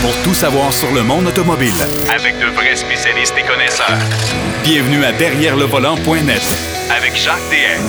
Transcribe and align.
pour 0.00 0.14
tout 0.22 0.34
savoir 0.34 0.72
sur 0.72 0.92
le 0.92 1.02
monde 1.02 1.26
automobile. 1.26 1.72
Avec 2.14 2.38
de 2.38 2.46
vrais 2.46 2.76
spécialistes 2.76 3.34
et 3.38 3.46
connaisseurs. 3.46 3.98
Bienvenue 4.62 5.04
à 5.04 5.12
Derrière 5.12 5.56
le 5.56 5.64
volant.net 5.64 6.42
Avec 6.96 7.16
Jacques 7.16 7.36
DM. 7.50 7.82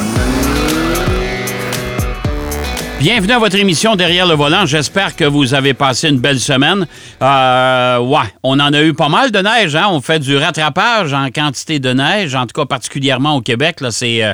Bienvenue 3.00 3.32
à 3.34 3.40
votre 3.40 3.56
émission 3.56 3.96
Derrière 3.96 4.28
le 4.28 4.36
volant. 4.36 4.66
J'espère 4.66 5.16
que 5.16 5.24
vous 5.24 5.54
avez 5.54 5.74
passé 5.74 6.10
une 6.10 6.20
belle 6.20 6.40
semaine. 6.40 6.86
Euh, 7.21 8.00
ouais, 8.00 8.28
on 8.44 8.60
en 8.60 8.73
a 8.73 8.82
eu 8.82 8.94
pas 8.94 9.07
mal 9.07 9.32
de 9.32 9.39
neige. 9.39 9.76
Hein? 9.76 9.88
On 9.89 10.02
fait 10.02 10.20
du 10.20 10.36
rattrapage 10.36 11.14
en 11.14 11.30
quantité 11.30 11.80
de 11.80 11.94
neige, 11.94 12.36
en 12.36 12.46
tout 12.46 12.60
cas 12.60 12.66
particulièrement 12.66 13.36
au 13.36 13.41
Québec. 13.41 13.80
Là, 13.82 13.91
c'est 13.91 14.23
euh, 14.23 14.34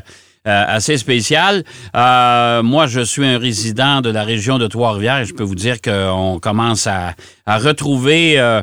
assez 0.49 0.97
spécial. 0.97 1.63
Euh, 1.95 2.61
moi, 2.63 2.87
je 2.87 3.01
suis 3.01 3.25
un 3.25 3.37
résident 3.39 4.01
de 4.01 4.09
la 4.09 4.23
région 4.23 4.57
de 4.57 4.67
Trois-Rivières 4.67 5.19
et 5.19 5.25
je 5.25 5.33
peux 5.33 5.43
vous 5.43 5.55
dire 5.55 5.81
qu'on 5.81 6.39
commence 6.41 6.87
à, 6.87 7.15
retrouver 7.47 8.39
euh, 8.39 8.61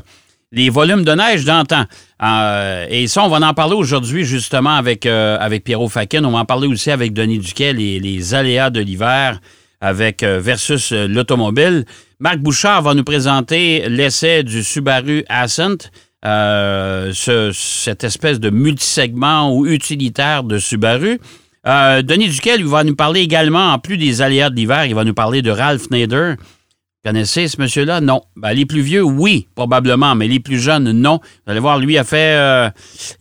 les 0.52 0.70
volumes 0.70 1.04
de 1.04 1.12
neige 1.12 1.44
d'antan. 1.44 1.84
Euh, 2.22 2.86
et 2.88 3.06
ça, 3.08 3.24
on 3.24 3.28
va 3.28 3.44
en 3.46 3.54
parler 3.54 3.74
aujourd'hui 3.74 4.24
justement 4.24 4.74
avec, 4.76 5.06
euh, 5.06 5.36
avec 5.40 5.64
Pierrot 5.64 5.88
Fakin. 5.88 6.24
On 6.24 6.30
va 6.30 6.38
en 6.38 6.44
parler 6.44 6.68
aussi 6.68 6.90
avec 6.90 7.12
Denis 7.12 7.38
Duquet, 7.38 7.72
les, 7.72 7.98
les 8.00 8.34
aléas 8.34 8.70
de 8.70 8.80
l'hiver 8.80 9.40
avec 9.80 10.22
euh, 10.22 10.38
versus 10.40 10.92
euh, 10.92 11.08
l'automobile. 11.08 11.84
Marc 12.20 12.38
Bouchard 12.38 12.82
va 12.82 12.94
nous 12.94 13.02
présenter 13.02 13.88
l'essai 13.88 14.44
du 14.44 14.62
Subaru 14.62 15.24
Ascent, 15.28 15.90
euh, 16.24 17.10
ce- 17.12 17.50
cette 17.52 18.04
espèce 18.04 18.38
de 18.38 18.50
multisegment 18.50 19.52
ou 19.52 19.66
utilitaire 19.66 20.44
de 20.44 20.58
Subaru. 20.58 21.18
Euh, 21.66 22.02
Denis 22.02 22.28
Duquet, 22.28 22.58
lui, 22.58 22.68
va 22.68 22.82
nous 22.84 22.96
parler 22.96 23.20
également, 23.20 23.72
en 23.72 23.78
plus 23.78 23.96
des 23.96 24.20
aléas 24.20 24.50
de 24.50 24.56
l'hiver, 24.56 24.86
il 24.86 24.94
va 24.94 25.04
nous 25.04 25.14
parler 25.14 25.42
de 25.42 25.50
Ralph 25.50 25.90
Nader. 25.90 26.34
Vous 26.38 27.10
connaissez 27.10 27.48
ce 27.48 27.60
monsieur-là? 27.60 28.00
Non. 28.00 28.22
Ben, 28.36 28.52
les 28.52 28.66
plus 28.66 28.80
vieux, 28.80 29.02
oui, 29.02 29.48
probablement, 29.54 30.14
mais 30.14 30.28
les 30.28 30.40
plus 30.40 30.60
jeunes, 30.60 30.92
non. 30.92 31.20
Vous 31.22 31.50
allez 31.50 31.60
voir, 31.60 31.78
lui, 31.78 31.94
il 31.94 31.98
a 31.98 32.04
fait, 32.04 32.36
euh, 32.36 32.70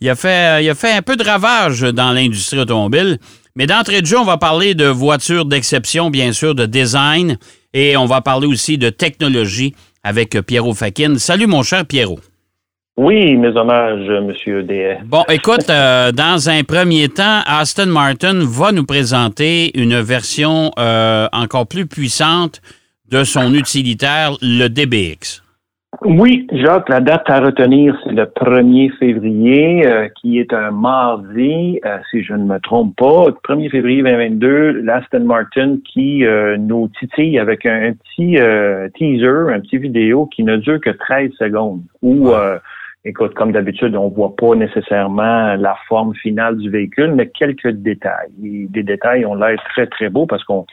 il 0.00 0.08
a 0.08 0.14
fait, 0.14 0.64
il 0.64 0.70
a 0.70 0.74
fait 0.74 0.92
un 0.92 1.02
peu 1.02 1.16
de 1.16 1.24
ravage 1.24 1.80
dans 1.80 2.12
l'industrie 2.12 2.58
automobile. 2.58 3.18
Mais 3.54 3.66
d'entrée 3.66 4.00
de 4.00 4.06
jeu, 4.06 4.18
on 4.18 4.24
va 4.24 4.38
parler 4.38 4.74
de 4.74 4.86
voitures 4.86 5.44
d'exception, 5.44 6.10
bien 6.10 6.32
sûr, 6.32 6.54
de 6.54 6.66
design, 6.66 7.38
et 7.74 7.96
on 7.96 8.06
va 8.06 8.22
parler 8.22 8.46
aussi 8.46 8.78
de 8.78 8.88
technologie 8.88 9.74
avec 10.02 10.40
Pierrot 10.42 10.74
Fakin. 10.74 11.18
Salut, 11.18 11.46
mon 11.46 11.62
cher 11.62 11.84
Pierrot. 11.84 12.18
Oui, 12.98 13.36
mes 13.38 13.56
hommages, 13.56 14.06
Monsieur 14.22 14.62
DS. 14.64 14.98
Bon, 15.06 15.22
écoute, 15.30 15.70
euh, 15.70 16.12
dans 16.12 16.50
un 16.50 16.62
premier 16.62 17.08
temps, 17.08 17.40
Aston 17.46 17.86
Martin 17.86 18.40
va 18.44 18.70
nous 18.70 18.84
présenter 18.84 19.70
une 19.80 19.98
version 20.02 20.70
euh, 20.78 21.26
encore 21.32 21.66
plus 21.66 21.86
puissante 21.86 22.60
de 23.10 23.24
son 23.24 23.54
utilitaire, 23.54 24.32
le 24.42 24.68
DBX. 24.68 25.42
Oui, 26.04 26.46
Jacques, 26.52 26.90
la 26.90 27.00
date 27.00 27.30
à 27.30 27.40
retenir, 27.40 27.96
c'est 28.04 28.12
le 28.12 28.24
1er 28.24 28.90
février, 28.98 29.86
euh, 29.86 30.08
qui 30.20 30.38
est 30.38 30.52
un 30.52 30.70
mardi, 30.70 31.80
si 32.10 32.22
je 32.22 32.34
ne 32.34 32.44
me 32.44 32.58
trompe 32.60 32.94
pas. 32.96 33.30
1er 33.48 33.70
février 33.70 34.02
2022, 34.02 34.82
l'Aston 34.82 35.24
Martin 35.24 35.78
qui 35.90 36.24
nous 36.58 36.90
titille 37.00 37.38
avec 37.38 37.64
un, 37.64 37.88
un 37.88 37.92
petit 37.92 38.36
teaser, 38.98 39.54
un 39.54 39.60
petit 39.60 39.78
vidéo 39.78 40.26
qui 40.26 40.44
ne 40.44 40.58
dure 40.58 40.80
que 40.80 40.90
13 40.90 41.30
secondes. 41.38 41.80
Où, 42.02 42.32
écoute, 43.04 43.34
comme 43.34 43.52
d'habitude, 43.52 43.96
on 43.96 44.08
voit 44.08 44.34
pas 44.36 44.54
nécessairement 44.54 45.54
la 45.56 45.76
forme 45.88 46.14
finale 46.14 46.56
du 46.58 46.70
véhicule, 46.70 47.12
mais 47.14 47.28
quelques 47.28 47.68
détails. 47.68 48.30
Et 48.44 48.66
des 48.68 48.82
détails 48.82 49.26
ont 49.26 49.34
l'air 49.34 49.60
très, 49.70 49.86
très 49.86 50.08
beaux 50.08 50.26
parce 50.26 50.44
qu'on 50.44 50.66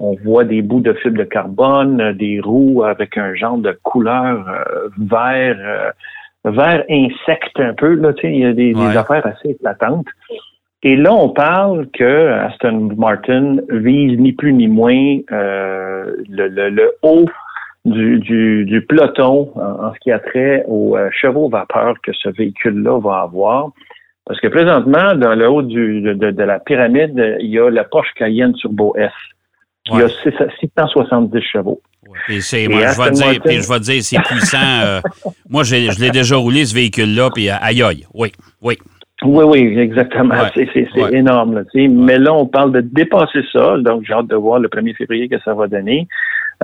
on 0.00 0.14
voit 0.24 0.44
des 0.44 0.62
bouts 0.62 0.80
de 0.80 0.92
fibre 0.94 1.18
de 1.18 1.24
carbone, 1.24 2.12
des 2.12 2.40
roues 2.40 2.84
avec 2.84 3.16
un 3.16 3.34
genre 3.34 3.58
de 3.58 3.76
couleur 3.82 4.48
euh, 4.48 4.88
vert, 4.98 5.56
euh, 5.60 6.50
vert 6.50 6.84
insecte 6.90 7.58
un 7.60 7.74
peu. 7.74 7.94
Là, 7.94 8.12
tu 8.14 8.22
sais, 8.22 8.32
il 8.32 8.40
y 8.40 8.44
a 8.44 8.52
des, 8.52 8.74
affaires 8.96 9.26
assez 9.26 9.50
éclatantes. 9.50 10.06
Et 10.82 10.94
là, 10.94 11.12
on 11.14 11.30
parle 11.30 11.88
que 11.88 12.28
Aston 12.28 12.90
Martin 12.96 13.56
vise 13.70 14.18
ni 14.20 14.32
plus 14.32 14.52
ni 14.52 14.68
moins 14.68 15.18
euh, 15.32 16.14
le, 16.28 16.48
le- 16.48 16.68
le 16.68 16.92
haut 17.02 17.26
du, 17.86 18.18
du, 18.18 18.64
du 18.66 18.84
peloton 18.84 19.52
en, 19.54 19.86
en 19.86 19.94
ce 19.94 19.98
qui 20.00 20.10
a 20.12 20.18
trait 20.18 20.64
aux 20.66 20.96
euh, 20.96 21.08
chevaux 21.12 21.48
vapeur 21.48 21.94
que 22.02 22.12
ce 22.12 22.28
véhicule-là 22.28 22.98
va 23.00 23.20
avoir. 23.20 23.70
Parce 24.26 24.40
que 24.40 24.48
présentement, 24.48 25.14
dans 25.14 25.34
le 25.36 25.48
haut 25.48 25.62
du, 25.62 26.02
de, 26.02 26.42
la 26.42 26.58
pyramide, 26.58 27.36
il 27.40 27.48
y 27.48 27.58
a 27.60 27.70
la 27.70 27.84
Porsche 27.84 28.12
Cayenne 28.16 28.54
Turbo 28.54 28.94
S 28.96 29.12
qui 29.84 29.92
Ouais. 29.94 30.02
a 30.02 30.08
6 30.08 30.32
670 30.60 31.40
chevaux. 31.42 31.80
C'est, 32.40 32.64
Et 32.64 32.68
moi, 32.68 32.80
je 32.88 33.00
vais 33.02 33.10
dire, 33.12 33.40
puis 33.44 33.60
je 33.62 33.72
vais 33.72 33.78
dire, 33.80 34.02
c'est 34.02 34.20
puissant. 34.22 34.58
euh, 34.84 35.00
moi, 35.48 35.62
je 35.62 36.00
l'ai 36.00 36.10
déjà 36.10 36.36
roulé, 36.36 36.64
ce 36.64 36.74
véhicule-là, 36.74 37.30
puis 37.32 37.48
euh, 37.50 37.54
aïe 37.60 37.82
aïe. 37.82 38.04
Oui, 38.14 38.32
oui. 38.62 38.76
Oui, 39.24 39.44
oui, 39.44 39.78
exactement. 39.78 40.34
Ouais. 40.34 40.50
C'est, 40.74 41.00
Ouais. 41.00 41.14
énorme. 41.16 41.54
Là. 41.54 41.62
Mais 41.88 42.18
là, 42.18 42.34
on 42.34 42.46
parle 42.46 42.72
de 42.72 42.80
dépasser 42.80 43.42
ça. 43.52 43.76
Donc, 43.78 44.02
j'ai 44.06 44.12
hâte 44.12 44.26
de 44.26 44.36
voir 44.36 44.58
le 44.58 44.68
1er 44.68 44.94
février 44.96 45.28
que 45.28 45.38
ça 45.44 45.54
va 45.54 45.68
donner. 45.68 46.06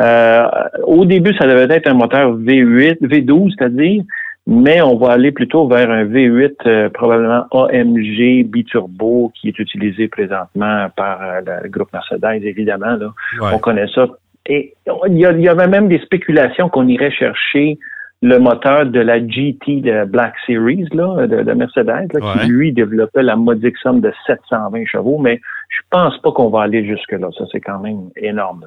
Euh, 0.01 0.49
au 0.85 1.05
début, 1.05 1.35
ça 1.35 1.47
devait 1.47 1.75
être 1.75 1.89
un 1.89 1.95
moteur 1.95 2.37
V8, 2.37 3.01
V12, 3.03 3.55
c'est-à-dire, 3.57 4.03
mais 4.47 4.81
on 4.81 4.97
va 4.97 5.13
aller 5.13 5.33
plutôt 5.33 5.69
vers 5.69 5.91
un 5.91 6.05
V8 6.05 6.55
euh, 6.67 6.89
probablement 6.91 7.47
AMG 7.53 8.45
biturbo 8.45 9.31
qui 9.35 9.49
est 9.49 9.59
utilisé 9.59 10.09
présentement 10.09 10.89
par 10.97 11.21
euh, 11.23 11.41
le 11.63 11.69
groupe 11.69 11.93
Mercedes, 11.93 12.43
évidemment. 12.43 12.97
Là. 12.97 13.13
Ouais. 13.41 13.51
On 13.55 13.59
connaît 13.59 13.87
ça. 13.95 14.07
Et 14.47 14.75
il 15.09 15.19
y, 15.19 15.49
avait 15.49 15.69
même 15.69 15.89
des 15.89 16.01
spéculations 16.01 16.69
qu'on 16.69 16.89
irait 16.89 17.13
chercher 17.13 17.79
le 18.23 18.39
moteur 18.39 18.87
de 18.87 18.99
la 18.99 19.25
GT 19.25 19.81
de 19.83 20.05
Black 20.05 20.35
Series 20.47 20.89
là, 20.93 21.27
de, 21.29 21.43
de 21.43 21.53
Mercedes, 21.53 21.87
là, 21.87 22.07
Ouais. 22.15 22.41
qui 22.41 22.49
lui 22.49 22.73
développait 22.73 23.23
la 23.23 23.37
modique 23.37 23.77
somme 23.79 24.01
de 24.01 24.13
720 24.27 24.87
chevaux, 24.87 25.19
mais 25.19 25.41
je 25.73 25.81
pense 25.91 26.19
pas 26.19 26.33
qu'on 26.33 26.51
va 26.51 26.63
aller 26.63 26.85
jusque-là. 26.85 27.29
Ça, 27.37 27.45
c'est 27.51 27.61
quand 27.61 27.79
même 27.79 28.11
énorme. 28.17 28.67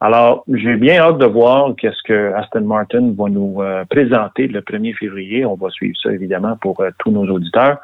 Alors, 0.00 0.44
j'ai 0.52 0.74
bien 0.76 1.00
hâte 1.00 1.18
de 1.18 1.26
voir 1.26 1.74
qu'est-ce 1.76 2.02
que 2.02 2.32
Aston 2.34 2.62
Martin 2.62 3.12
va 3.16 3.28
nous 3.28 3.62
euh, 3.62 3.84
présenter 3.84 4.48
le 4.48 4.60
1er 4.60 4.94
février. 4.94 5.46
On 5.46 5.54
va 5.54 5.70
suivre 5.70 5.96
ça, 6.02 6.10
évidemment, 6.10 6.56
pour 6.60 6.80
euh, 6.80 6.90
tous 6.98 7.12
nos 7.12 7.26
auditeurs. 7.28 7.78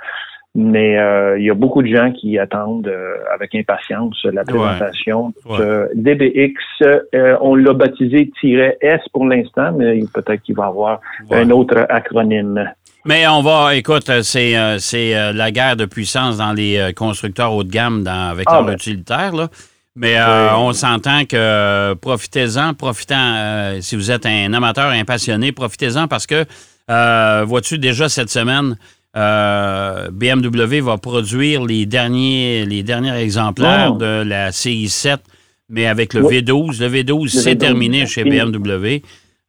Mais 0.54 0.98
euh, 0.98 1.38
il 1.38 1.46
y 1.46 1.50
a 1.50 1.54
beaucoup 1.54 1.82
de 1.82 1.88
gens 1.88 2.12
qui 2.12 2.38
attendent 2.38 2.86
euh, 2.86 3.14
avec 3.34 3.54
impatience 3.54 4.18
la 4.24 4.44
présentation 4.44 5.32
Ouais. 5.46 5.58
de 5.58 5.88
DBX. 5.94 6.52
Euh, 7.14 7.36
on 7.40 7.54
l'a 7.54 7.72
baptisé 7.72 8.30
"-S" 8.42 9.00
pour 9.14 9.26
l'instant, 9.26 9.72
mais 9.72 10.00
peut-être 10.12 10.42
qu'il 10.42 10.54
va 10.54 10.66
avoir 10.66 11.00
Ouais. 11.30 11.38
un 11.38 11.50
autre 11.50 11.86
acronyme. 11.88 12.70
Mais 13.06 13.26
on 13.26 13.40
va, 13.42 13.74
écoute, 13.74 14.10
euh, 14.10 14.20
c'est, 14.22 14.54
euh, 14.56 14.76
c'est 14.78 15.16
euh, 15.16 15.32
la 15.32 15.50
guerre 15.50 15.76
de 15.76 15.86
puissance 15.86 16.36
dans 16.36 16.52
les 16.52 16.92
constructeurs 16.94 17.52
haut 17.54 17.64
de 17.64 17.70
gamme 17.70 18.04
dans, 18.04 18.30
avec 18.30 18.44
Ah, 18.48 18.56
leur 18.56 18.66
ben. 18.66 18.72
utilitaire, 18.74 19.34
là. 19.34 19.48
Mais 19.96 20.16
euh, 20.18 20.48
Oui. 20.48 20.54
on 20.58 20.72
s'entend 20.74 21.24
que 21.24 21.94
profitez-en, 21.94 22.74
profitant, 22.74 23.34
euh, 23.36 23.80
si 23.80 23.96
vous 23.96 24.10
êtes 24.10 24.26
un 24.26 24.52
amateur, 24.52 24.86
un 24.90 25.04
passionné, 25.04 25.50
profitez-en 25.52 26.08
parce 26.08 26.26
que, 26.26 26.44
euh, 26.90 27.44
vois-tu, 27.46 27.78
déjà 27.78 28.08
cette 28.08 28.30
semaine, 28.30 28.76
euh, 29.16 30.08
BMW 30.10 30.80
va 30.80 30.98
produire 30.98 31.64
les 31.64 31.86
derniers, 31.86 32.64
les 32.64 32.82
derniers 32.82 33.16
exemplaires 33.16 33.92
Oh. 33.94 33.98
de 33.98 34.22
la 34.24 34.50
CI7, 34.50 35.18
mais 35.68 35.86
avec 35.86 36.14
le 36.14 36.24
Oui. 36.24 36.40
V12. 36.42 36.80
Le 36.80 36.88
V12, 36.88 37.28
c'est 37.28 37.54
V12, 37.54 37.58
terminé 37.58 38.06
chez. 38.06 38.24
BMW. 38.24 39.02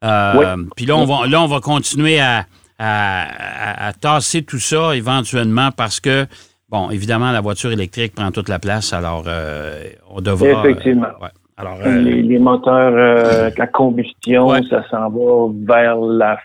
Euh, 0.04 0.34
Oui. 0.38 0.46
Puis 0.76 0.86
là, 0.86 0.98
on 0.98 1.06
va, 1.06 1.28
là, 1.28 1.42
on 1.42 1.48
va 1.48 1.60
continuer 1.62 2.20
à, 2.20 2.46
à, 2.78 3.24
à- 3.24 3.88
à 3.88 3.94
tasser 3.94 4.42
tout 4.44 4.60
ça 4.60 4.96
éventuellement 4.96 5.70
parce 5.72 6.00
que, 6.02 6.26
bon, 6.70 6.90
évidemment, 6.90 7.32
la 7.32 7.40
voiture 7.42 7.72
électrique 7.72 8.14
prend 8.16 8.32
toute 8.32 8.50
la 8.50 8.60
place, 8.60 8.92
alors 8.92 9.24
euh, 9.28 9.84
on 10.10 10.20
devra... 10.20 10.48
Effectivement. 10.68 11.08
ouais. 11.22 11.30
Alors, 11.56 11.78
Les, 11.86 12.22
les 12.24 12.40
moteurs 12.40 13.52
à 13.60 13.68
combustion, 13.68 14.48
Ouais. 14.48 14.62
ça 14.70 14.84
s'en 14.90 15.10
va 15.10 15.52
vers 15.66 15.96
la 15.98 16.38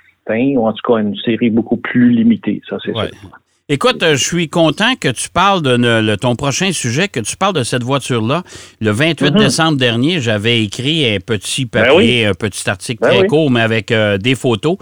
ou 0.57 0.67
en 0.67 0.73
tout 0.73 0.83
cas 0.93 0.99
une 1.01 1.17
série 1.25 1.51
beaucoup 1.51 1.77
plus 1.77 2.11
limitée, 2.11 2.61
ça 2.69 2.77
c'est 2.85 2.93
Ouais. 2.93 3.09
sûr. 3.21 3.31
Écoute, 3.71 4.03
euh, 4.03 4.17
je 4.17 4.25
suis 4.25 4.49
content 4.49 4.95
que 4.99 5.09
tu 5.09 5.29
parles 5.29 5.61
de 5.61 5.77
le- 5.77 6.17
ton 6.17 6.35
prochain 6.37 6.73
sujet, 6.73 7.09
que 7.09 7.21
tu 7.21 7.37
parles 7.37 7.53
de 7.53 7.63
cette 7.65 7.83
voiture-là. 7.83 8.43
Le 8.81 8.91
28 8.91 9.33
Mhm. 9.35 9.39
décembre 9.39 9.77
dernier, 9.79 10.21
j'avais 10.23 10.63
écrit 10.63 11.05
un 11.15 11.19
petit 11.21 11.67
papier, 11.67 11.91
Ben 11.91 11.97
oui. 11.99 12.25
un 12.25 12.33
petit 12.33 12.69
article 12.71 13.01
Ben 13.03 13.09
très 13.11 13.21
oui. 13.21 13.27
court, 13.27 13.51
mais 13.51 13.61
avec 13.61 13.91
euh, 13.91 14.17
des 14.17 14.35
photos 14.35 14.79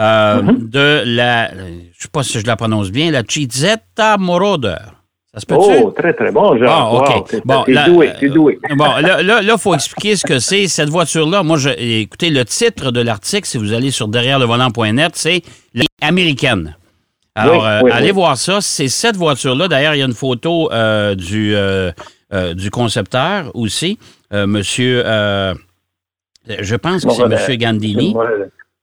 euh, 0.00 0.40
Mhm. 0.42 0.70
de 0.70 1.02
la, 1.04 1.50
je 1.52 1.98
sais 1.98 2.08
pas 2.10 2.22
si 2.22 2.40
je 2.40 2.46
la 2.46 2.56
prononce 2.56 2.90
bien, 2.90 3.10
la 3.10 3.22
Cizetta 3.28 4.16
Moroder. 4.16 4.76
Ça 5.32 5.40
se 5.40 5.46
peut-tu? 5.46 5.82
Oh, 5.84 5.90
très 5.92 6.12
très 6.12 6.32
bon, 6.32 6.56
Jean. 6.58 6.66
Ah, 6.68 6.92
OK. 6.92 7.32
Wow, 7.32 7.40
Bon, 7.44 7.64
la- 7.68 7.88
doué, 7.88 8.10
t'es 8.18 8.28
doué. 8.28 8.58
Bon, 8.76 8.96
là, 8.96 9.22
là, 9.22 9.40
là, 9.42 9.58
faut 9.58 9.74
expliquer 9.74 10.16
ce 10.16 10.26
que 10.26 10.40
c'est. 10.40 10.66
Cette 10.66 10.88
voiture-là, 10.88 11.42
moi, 11.44 11.56
je, 11.56 11.68
écoutez, 11.78 12.30
le 12.30 12.44
titre 12.44 12.90
de 12.90 13.00
l'article, 13.00 13.46
si 13.46 13.56
vous 13.56 13.72
allez 13.72 13.92
sur 13.92 14.08
derrière-le-volant.net, 14.08 15.12
c'est 15.14 15.42
l'américaine. 16.02 16.76
Alors, 17.36 17.62
Oui, 17.62 17.68
euh, 17.68 17.80
oui, 17.84 17.90
allez 17.92 18.06
oui. 18.06 18.12
voir 18.12 18.36
ça. 18.36 18.60
C'est 18.60 18.88
cette 18.88 19.16
voiture-là. 19.16 19.68
D'ailleurs, 19.68 19.94
il 19.94 19.98
y 19.98 20.02
a 20.02 20.06
une 20.06 20.14
photo 20.14 20.68
euh, 20.72 21.14
du, 21.14 21.54
euh, 21.54 21.92
euh, 22.32 22.52
du 22.54 22.70
concepteur 22.72 23.52
aussi, 23.54 24.00
euh, 24.32 24.48
monsieur, 24.48 25.02
euh, 25.06 25.54
je 26.48 26.74
pense 26.74 27.04
que 27.04 27.12
c'est 27.12 27.28
monsieur 27.28 27.54
Gandini. 27.54 28.16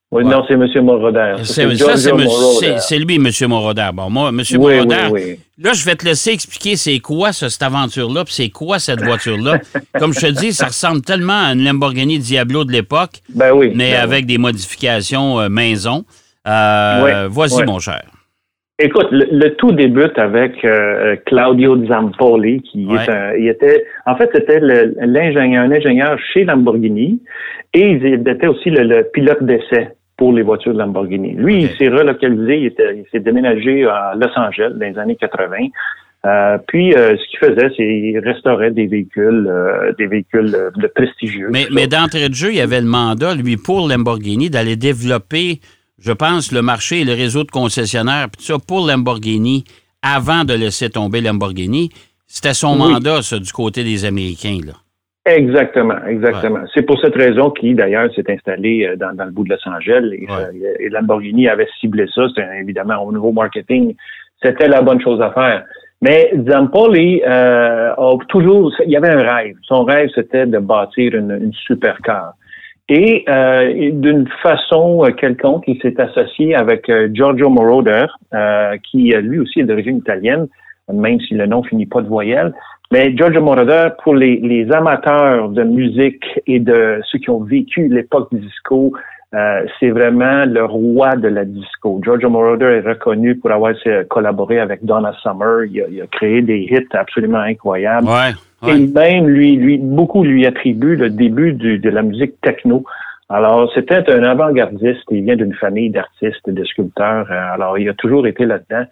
Oui, 0.09 0.23
non, 0.23 0.41
c'est 0.47 0.53
M. 0.53 0.65
Moroder. 0.85 1.35
C'est, 1.43 1.75
ça, 1.75 1.97
c'est, 1.97 2.97
lui, 2.97 3.15
M. 3.15 3.29
Moroder. 3.49 3.89
Bon, 3.93 4.09
moi, 4.09 4.29
M. 4.29 4.41
Oui, 4.51 4.57
Moroder, 4.57 5.07
oui, 5.11 5.21
oui. 5.25 5.39
là, 5.57 5.73
je 5.73 5.83
vais 5.83 5.95
te 5.95 6.05
laisser 6.05 6.31
expliquer 6.31 6.77
c'est 6.77 6.99
quoi 6.99 7.33
cette 7.33 7.61
aventure-là, 7.61 8.23
puis 8.23 8.33
c'est 8.33 8.49
quoi 8.49 8.79
cette 8.79 9.03
voiture-là. 9.03 9.59
Comme 9.99 10.13
je 10.13 10.21
te 10.21 10.27
dis, 10.27 10.53
ça 10.53 10.67
ressemble 10.67 11.01
tellement 11.01 11.47
à 11.47 11.51
une 11.51 11.65
Lamborghini 11.65 12.19
Diablo 12.19 12.63
de 12.63 12.71
l'époque, 12.71 13.21
Ben 13.35 13.51
oui. 13.51 13.73
mais 13.75 13.91
ben 13.91 14.01
avec 14.01 14.25
des 14.25 14.37
modifications 14.37 15.41
euh, 15.41 15.49
maison. 15.49 16.05
Euh, 16.47 17.27
oui. 17.35 17.63
mon 17.65 17.79
cher. 17.79 18.05
Écoute, 18.79 19.07
le, 19.11 19.25
le 19.31 19.55
tout 19.55 19.71
débute 19.71 20.17
avec 20.19 20.63
euh, 20.63 21.15
Claudio 21.25 21.83
Zampoli, 21.87 22.61
qui 22.61 22.85
Ouais. 22.85 22.97
est 23.03 23.09
un- 23.09 23.33
il 23.35 23.47
était, 23.47 23.85
en 24.05 24.15
fait, 24.15 24.29
c'était 24.35 24.59
l'ingénieur, 24.59 25.63
un 25.63 25.71
ingénieur 25.71 26.19
chez 26.31 26.43
Lamborghini, 26.45 27.19
et 27.73 27.89
il 27.89 28.05
était 28.05 28.45
aussi 28.47 28.69
le, 28.69 28.83
le 28.83 29.03
pilote 29.11 29.41
d'essai 29.43 29.89
pour 30.15 30.31
les 30.31 30.43
voitures 30.43 30.73
de 30.73 30.77
Lamborghini. 30.79 31.33
Lui, 31.33 31.61
il 31.63 31.69
s'est 31.77 31.89
relocalisé, 31.89 32.57
il, 32.59 32.65
était- 32.67 32.97
il 32.97 33.05
s'est 33.11 33.19
déménagé 33.19 33.85
à 33.85 34.13
Los 34.15 34.29
Angeles 34.35 34.73
dans 34.75 34.85
les 34.87 34.97
années 34.99 35.15
80. 35.15 35.55
Euh, 36.25 36.57
puis, 36.67 36.93
euh, 36.93 37.15
ce 37.15 37.29
qu'il 37.29 37.39
faisait, 37.39 37.69
c'est 37.69 37.83
qu'il 37.83 38.19
restaurait 38.19 38.71
des 38.71 38.85
véhicules, 38.85 39.47
euh, 39.49 39.91
des 39.97 40.07
véhicules 40.07 40.53
euh, 40.53 40.69
de 40.75 40.87
prestigieux. 40.87 41.47
Mais, 41.51 41.65
mais 41.73 41.87
d'entrée 41.87 42.29
de 42.29 42.33
jeu, 42.33 42.49
il 42.51 42.57
y 42.57 42.61
avait 42.61 42.81
le 42.81 42.87
mandat, 42.87 43.33
lui, 43.33 43.57
pour 43.57 43.87
Lamborghini, 43.87 44.49
d'aller 44.49 44.75
développer, 44.75 45.59
je 45.99 46.11
pense, 46.11 46.51
le 46.51 46.61
marché 46.61 47.01
et 47.01 47.05
le 47.05 47.13
réseau 47.13 47.43
de 47.43 47.51
concessionnaires, 47.51 48.27
puis 48.31 48.37
tout 48.45 48.53
ça, 48.53 48.57
pour 48.65 48.85
Lamborghini, 48.87 49.63
avant 50.01 50.43
de 50.43 50.53
laisser 50.53 50.89
tomber 50.89 51.21
Lamborghini. 51.21 51.89
C'était 52.27 52.53
son 52.53 52.73
Oui. 52.79 52.91
mandat, 52.93 53.21
ça, 53.21 53.39
du 53.39 53.51
côté 53.51 53.83
des 53.83 54.05
Américains, 54.05 54.59
là. 54.65 54.73
Exactement, 55.25 55.97
exactement. 56.07 56.59
C'est 56.73 56.83
pour 56.83 56.97
cette 57.01 57.15
raison 57.15 57.51
qu'il, 57.51 57.75
d'ailleurs, 57.75 58.09
s'est 58.15 58.29
installé 58.31 58.85
euh, 58.85 58.95
dans, 58.95 59.13
dans 59.13 59.25
le 59.25 59.31
bout 59.31 59.43
de 59.43 59.49
Los 59.49 59.69
Angeles 59.69 60.09
et, 60.13 60.25
Ouais. 60.25 60.33
euh, 60.63 60.73
et 60.79 60.89
Lamborghini 60.89 61.49
avait 61.49 61.67
ciblé 61.81 62.05
ça. 62.15 62.27
C'était 62.29 62.47
évidemment 62.61 63.03
au 63.03 63.11
niveau 63.11 63.33
marketing, 63.33 63.93
c'était 64.41 64.69
la 64.69 64.81
bonne 64.81 65.01
chose 65.01 65.21
à 65.21 65.31
faire. 65.31 65.65
Mais 66.01 66.31
Zampoli 66.47 67.21
euh, 67.27 67.91
a 67.97 68.17
toujours, 68.29 68.71
il 68.85 68.91
y 68.91 68.95
avait 68.95 69.09
un 69.09 69.21
rêve. 69.35 69.55
Son 69.63 69.83
rêve, 69.83 70.09
c'était 70.15 70.45
de 70.45 70.59
bâtir 70.59 71.13
une, 71.15 71.31
une 71.31 71.53
supercar. 71.53 72.33
Et 72.89 73.25
euh, 73.27 73.91
d'une 73.91 74.27
façon 74.41 75.03
euh, 75.03 75.11
quelconque, 75.11 75.65
il 75.67 75.79
s'est 75.81 75.99
associé 75.99 76.55
avec 76.55 76.89
euh, 76.89 77.09
Giorgio 77.11 77.49
Moroder, 77.49 78.05
euh, 78.33 78.77
qui 78.89 79.13
euh, 79.13 79.19
lui 79.19 79.39
aussi 79.39 79.59
est 79.59 79.65
d'origine 79.65 79.97
italienne, 79.97 80.47
même 80.91 81.19
si 81.19 81.33
le 81.33 81.47
nom 81.47 81.63
finit 81.63 81.85
pas 81.85 82.01
de 82.01 82.07
voyelle. 82.07 82.53
Mais 82.91 83.13
Giorgio 83.17 83.41
Moroder, 83.41 83.89
pour 84.01 84.15
les, 84.15 84.65
amateurs 84.71 85.49
de 85.49 85.63
musique 85.63 86.23
et 86.47 86.61
de 86.61 87.01
ceux 87.11 87.19
qui 87.19 87.29
ont 87.29 87.41
vécu 87.41 87.89
l'époque 87.89 88.29
disco, 88.31 88.93
euh, 89.33 89.65
c'est 89.77 89.89
vraiment 89.89 90.45
le 90.45 90.63
roi 90.63 91.17
de 91.17 91.27
la 91.27 91.43
disco. 91.43 91.99
Giorgio 92.01 92.29
Moroder 92.29 92.81
est 92.81 92.87
reconnu 92.87 93.35
pour 93.35 93.51
avoir 93.51 93.73
collaboré 94.09 94.61
avec 94.61 94.85
Donna 94.85 95.11
Summer. 95.21 95.65
Il 95.65 95.81
a, 95.81 95.85
il 95.91 96.01
a 96.01 96.07
créé 96.07 96.41
des 96.41 96.59
hits 96.59 96.87
absolument 96.93 97.39
incroyables. 97.39 98.07
Ouais. 98.07 98.31
Et 98.63 98.71
ouais. 98.71 98.79
même 98.79 99.27
lui, 99.27 99.55
lui, 99.55 99.77
beaucoup 99.77 100.23
lui 100.23 100.45
attribuent 100.45 100.95
le 100.95 101.09
début 101.09 101.53
du- 101.53 101.77
de 101.79 101.89
la 101.89 102.01
musique 102.01 102.39
techno. 102.41 102.83
Alors, 103.29 103.71
c'était 103.75 104.09
un 104.11 104.23
avant-gardiste. 104.23 105.03
Il 105.11 105.23
vient 105.25 105.35
d'une 105.35 105.53
famille 105.53 105.89
d'artistes 105.89 106.47
et 106.47 106.53
de 106.53 106.63
sculpteurs. 106.63 107.27
Euh, 107.29 107.53
Alors, 107.53 107.77
il 107.77 107.87
a 107.89 107.93
toujours 107.93 108.25
été 108.25 108.45
là-dedans. 108.45 108.85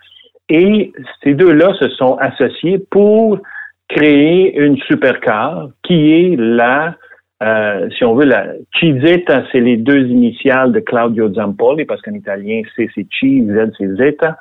Et 0.50 0.92
ces 1.24 1.34
deux-là 1.34 1.74
se 1.80 1.90
sont 1.90 2.16
associés 2.18 2.78
pour 2.92 3.40
créer 3.88 4.56
une 4.58 4.78
supercar 4.78 5.70
qui 5.84 6.12
est 6.14 6.36
la, 6.38 6.96
euh, 7.42 7.90
si 7.98 8.04
on 8.04 8.14
veut, 8.14 8.26
la 8.26 8.48
Cizeta, 8.78 9.44
c'est 9.52 9.60
les 9.60 9.78
deux 9.78 10.06
initiales 10.08 10.72
de 10.72 10.80
Claudio 10.80 11.34
Zampoli, 11.34 11.86
parce 11.86 12.02
qu'en 12.02 12.14
italien, 12.14 12.62
C 12.76 12.90
c'est 12.94 13.08
Ci, 13.20 13.48
Z 13.48 13.72
c'est 13.78 13.96
Zeta. 13.96 14.38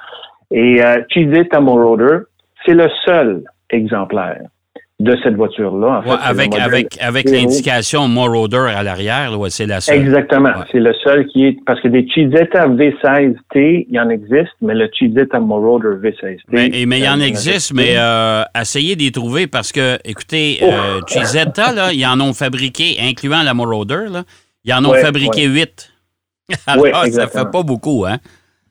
Et 0.51 0.85
euh, 0.85 1.03
Cizeta 1.11 1.61
Moroder, 1.61 2.19
c'est 2.67 2.75
le 2.75 2.89
seul 3.07 3.43
exemplaire 3.71 4.43
de 5.01 5.17
cette 5.25 5.35
voiture-là. 5.35 6.03
Ouais, 6.07 6.15
avec 6.23 6.55
avec, 6.57 6.97
avec 7.01 7.29
l'indication 7.29 8.07
Moroder 8.07 8.67
à 8.77 8.83
l'arrière, 8.85 9.39
ouais, 9.39 9.51
c'est 9.51 9.67
la 9.67 9.81
seule. 9.81 9.99
Exactement. 9.99 10.51
Ouais. 10.51 10.65
C'est 10.71 10.79
le 10.79 10.95
seul 11.03 11.27
qui 11.27 11.47
est, 11.47 11.57
parce 11.67 11.81
que 11.81 11.89
des 11.89 12.07
Cizeta 12.15 12.69
V16T, 12.69 13.87
il 13.89 13.95
y 13.95 13.99
en 13.99 14.09
existe, 14.09 14.55
mais 14.63 14.75
le 14.75 14.89
Cizeta 14.97 15.41
Moroder 15.41 15.97
V16T. 16.01 16.39
Mais, 16.51 16.69
et- 16.73 16.87
mais 16.87 16.99
il 17.01 17.05
y 17.05 17.09
en 17.09 17.19
existe, 17.21 17.75
mais 17.75 17.95
euh, 17.97 18.43
essayez 18.61 18.95
d'y 18.97 19.11
trouver 19.11 19.47
parce 19.49 19.73
que, 19.73 19.99
écoutez, 20.05 20.59
euh, 20.63 21.01
Chisetta, 21.09 21.73
là, 21.73 21.93
ils 21.93 22.07
en 22.07 22.21
ont 22.21 22.33
fabriqué, 22.33 22.97
incluant 23.03 23.43
la 23.43 23.53
Moroder, 23.55 24.05
là, 24.11 24.23
ils 24.65 24.73
en 24.73 24.85
ont 24.85 24.95
fabriqué 24.95 25.47
huit. 25.47 25.91
Alors, 26.67 26.85
Ouais, 26.85 27.11
ça 27.11 27.27
fait 27.27 27.51
pas 27.51 27.63
beaucoup, 27.63 28.05
hein? 28.07 28.19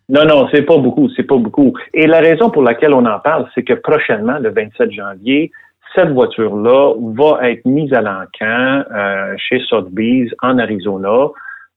Non, 0.10 0.26
non, 0.26 0.48
c'est 0.54 0.62
pas 0.62 0.78
beaucoup, 0.78 1.10
c'est 1.16 1.24
pas 1.24 1.38
beaucoup. 1.38 1.74
Et 1.94 2.08
la 2.08 2.20
raison 2.20 2.50
pour 2.50 2.62
laquelle 2.62 2.94
on 2.94 3.06
en 3.06 3.20
parle, 3.20 3.48
c'est 3.56 3.64
que 3.64 3.74
prochainement, 3.74 4.38
le 4.40 4.52
27 4.52 4.92
janvier, 4.92 5.52
cette 5.96 6.10
voiture-là 6.10 6.94
va 7.16 7.50
être 7.50 7.66
mise 7.66 7.94
à 7.94 8.02
l'encan 8.02 8.84
euh, 8.92 9.36
chez 9.38 9.60
Sotheby's 9.68 10.32
en 10.42 10.58
Arizona. 10.58 11.28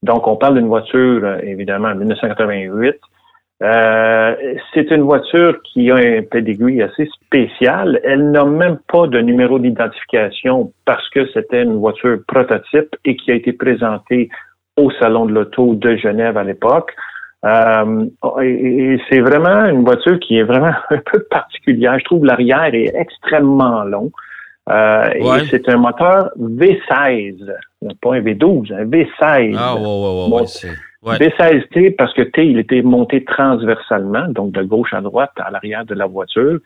Donc, 0.03 0.27
on 0.27 0.37
parle 0.37 0.55
d'une 0.55 0.69
voiture, 0.69 1.25
euh, 1.25 1.39
évidemment, 1.43 1.89
en 1.89 1.97
1988. 1.97 2.97
Euh, 3.63 4.35
c'est 4.75 4.91
une 4.91 5.03
voiture 5.03 5.61
qui 5.63 5.91
a 5.91 5.97
un 5.97 6.23
pedigree 6.23 6.83
assez 6.83 7.09
spécial. 7.25 8.01
Elle 8.05 8.31
n'a 8.31 8.45
même 8.45 8.79
pas 8.93 9.07
de 9.07 9.19
numéro 9.21 9.59
d'identification 9.59 10.73
parce 10.85 11.09
que 11.11 11.27
c'était 11.33 11.63
une 11.63 11.79
voiture 11.79 12.19
prototype 12.29 12.95
et 13.05 13.17
qui 13.17 13.31
a 13.31 13.35
été 13.35 13.53
présentée 13.53 14.29
au 14.77 14.91
Salon 14.93 15.25
de 15.25 15.33
l'Auto 15.33 15.75
de 15.75 15.97
Genève 15.97 16.37
à 16.37 16.45
l'époque. 16.45 16.93
Euh, 17.47 18.07
et, 18.43 18.95
et 18.95 19.01
c'est 19.09 19.21
vraiment 19.21 19.65
une 19.67 19.85
voiture 19.85 20.19
qui 20.21 20.37
est 20.39 20.43
vraiment 20.43 20.73
un 20.91 20.99
peu 21.13 21.21
particulière. 21.31 21.99
Je 21.99 22.05
trouve 22.05 22.25
l'arrière 22.25 22.75
est 22.75 22.93
extrêmement 22.95 23.85
long. 23.85 24.11
Euh, 24.69 25.09
Ouais. 25.21 25.45
Et 25.45 25.47
c'est 25.49 25.69
un 25.69 25.77
moteur 25.77 26.31
V16, 26.41 27.37
pas 28.03 28.15
un 28.17 28.21
V12, 28.21 28.73
un 28.75 28.85
V16. 28.85 29.55
Ah, 29.57 29.75
ouais, 29.77 29.81
ouais, 29.81 29.87
ouais. 29.87 30.29
Bon. 30.31 30.41
ouais, 30.41 30.47
c'est- 30.47 30.69
ouais. 31.03 31.17
V16T 31.19 31.95
parce 31.97 32.13
que 32.15 32.23
T, 32.23 32.45
il 32.47 32.59
était 32.59 32.83
monté 32.83 33.25
transversalement, 33.25 34.27
donc 34.29 34.53
de 34.53 34.63
gauche 34.65 34.93
à 34.93 35.01
droite 35.01 35.31
à 35.37 35.51
l'arrière 35.53 35.85
de 35.85 35.95
la 35.95 36.07
voiture. 36.07 36.59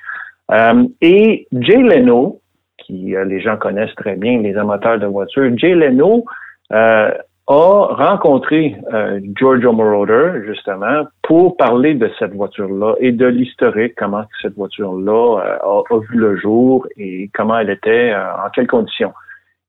Euh, 0.51 0.85
et 1.03 1.47
Jay 1.53 1.77
Leno, 1.77 2.41
qui 2.79 3.15
euh, 3.15 3.25
les 3.27 3.41
gens 3.41 3.57
connaissent 3.59 3.95
très 3.97 4.17
bien, 4.17 4.41
les 4.41 4.57
amateurs 4.57 4.99
de 4.99 5.07
voitures, 5.07 5.51
Jay 5.59 5.75
Leno 5.75 6.25
euh, 6.73 7.11
a 7.47 7.95
rencontré 7.95 8.77
euh, 8.93 9.21
Giorgio 9.37 9.73
Moroder, 9.73 10.43
justement, 10.47 11.05
pour 11.23 11.57
parler 11.57 11.95
de 11.95 12.11
cette 12.19 12.35
voiture-là 12.35 12.95
et 13.01 13.13
de 13.13 13.27
l'historique, 13.27 13.95
comment 13.97 14.25
cette 14.41 14.55
voiture-là 14.55 15.59
euh, 15.65 15.83
a, 15.91 15.99
vu 16.11 16.19
le 16.19 16.37
jour 16.37 16.87
et 16.97 17.29
comment 17.35 17.59
elle 17.59 17.71
était, 17.71 18.13
euh, 18.13 18.33
en 18.47 18.51
quelles 18.51 18.69
conditions. 18.69 19.13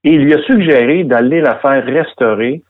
Et 0.03 0.13
il 0.13 0.25
lui 0.25 0.33
a 0.33 0.41
suggéré 0.43 1.03
d'aller 1.03 1.41
la 1.41 1.55
faire 1.55 1.83
restaurer 1.85 2.63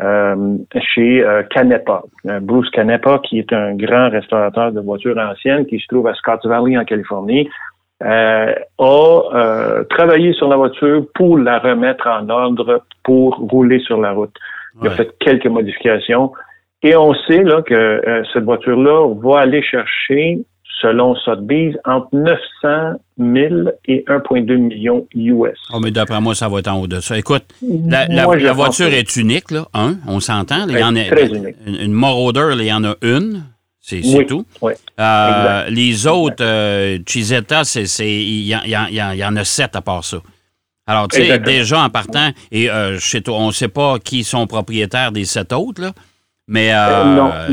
euh, 0.00 0.56
chez 0.94 1.24
euh, 1.24 1.42
Canepa. 1.42 2.02
Euh, 2.26 2.40
Bruce 2.40 2.70
Canepa, 2.70 3.18
qui 3.24 3.40
est 3.40 3.52
un 3.52 3.74
grand 3.74 4.10
restaurateur 4.10 4.72
de 4.72 4.80
voitures 4.80 5.18
anciennes 5.18 5.66
qui 5.66 5.80
se 5.80 5.86
trouve 5.88 6.06
à 6.06 6.14
Scotts 6.14 6.46
Valley 6.46 6.78
en 6.78 6.84
Californie, 6.84 7.48
euh, 8.04 8.52
a 8.78 9.20
euh, 9.34 9.84
travaillé 9.90 10.32
sur 10.34 10.48
la 10.48 10.56
voiture 10.56 11.04
pour 11.14 11.36
la 11.38 11.58
remettre 11.58 12.06
en 12.06 12.28
ordre 12.28 12.82
pour 13.02 13.34
rouler 13.36 13.80
sur 13.80 14.00
la 14.00 14.12
route. 14.12 14.34
Il 14.80 14.86
a 14.86 14.90
fait 14.92 15.10
quelques 15.18 15.46
modifications 15.46 16.32
et 16.82 16.94
on 16.94 17.12
sait 17.26 17.42
là 17.42 17.62
que 17.62 17.74
euh, 17.74 18.22
cette 18.32 18.44
voiture-là 18.44 19.12
va 19.20 19.40
aller 19.40 19.62
chercher, 19.62 20.38
selon 20.80 21.16
Sotheby's, 21.16 21.74
entre 21.84 22.06
900 22.12 23.00
000 23.18 23.70
et 23.86 24.04
1,2 24.06 24.56
million 24.56 25.04
US. 25.16 25.58
Oh, 25.74 25.80
mais 25.82 25.90
d'après 25.90 26.20
moi, 26.20 26.36
ça 26.36 26.48
va 26.48 26.60
être 26.60 26.68
en 26.68 26.80
haut 26.82 26.86
de 26.86 27.00
ça. 27.00 27.18
Écoute, 27.18 27.42
la, 27.62 28.06
la- 28.06 28.24
Moi, 28.26 28.36
voiture 28.52 28.86
que- 28.88 28.94
est 28.94 29.16
unique, 29.16 29.50
là. 29.50 29.64
Un, 29.74 29.94
on 30.06 30.20
s'entend. 30.20 30.68
Il 30.68 30.78
y 30.78 30.84
en 30.84 30.94
a, 30.94 31.02
Très 31.06 31.26
unique. 31.26 31.56
Une, 31.66 31.74
une 31.86 31.92
Marauder, 31.92 32.50
il 32.56 32.64
y 32.64 32.72
en 32.72 32.84
a 32.84 32.94
une. 33.02 33.42
C'est 33.88 34.02
Oui, 34.04 34.26
tout. 34.26 34.44
oui. 34.60 34.74
Euh, 35.00 35.70
les 35.70 36.06
autres, 36.06 36.42
euh, 36.44 36.98
Chisetta, 37.06 37.62
il 38.00 38.04
y, 38.04 38.48
y 38.50 38.76
en- 38.76 38.86
y 38.88 39.22
a 39.22 39.44
sept 39.44 39.76
à 39.76 39.80
part 39.80 40.04
ça. 40.04 40.18
Alors, 40.86 41.08
tu 41.08 41.16
sais, 41.24 41.38
déjà 41.38 41.80
en 41.80 41.88
partant, 41.90 42.30
et 42.52 42.68
euh, 42.70 42.98
chez 42.98 43.22
toi, 43.22 43.36
on 43.38 43.46
ne 43.46 43.52
sait 43.52 43.68
pas 43.68 43.98
qui 43.98 44.24
sont 44.24 44.46
propriétaires 44.46 45.10
des 45.12 45.24
sept 45.24 45.52
autres, 45.54 45.80
là, 45.80 45.92
mais 46.46 46.72
euh, 46.72 46.76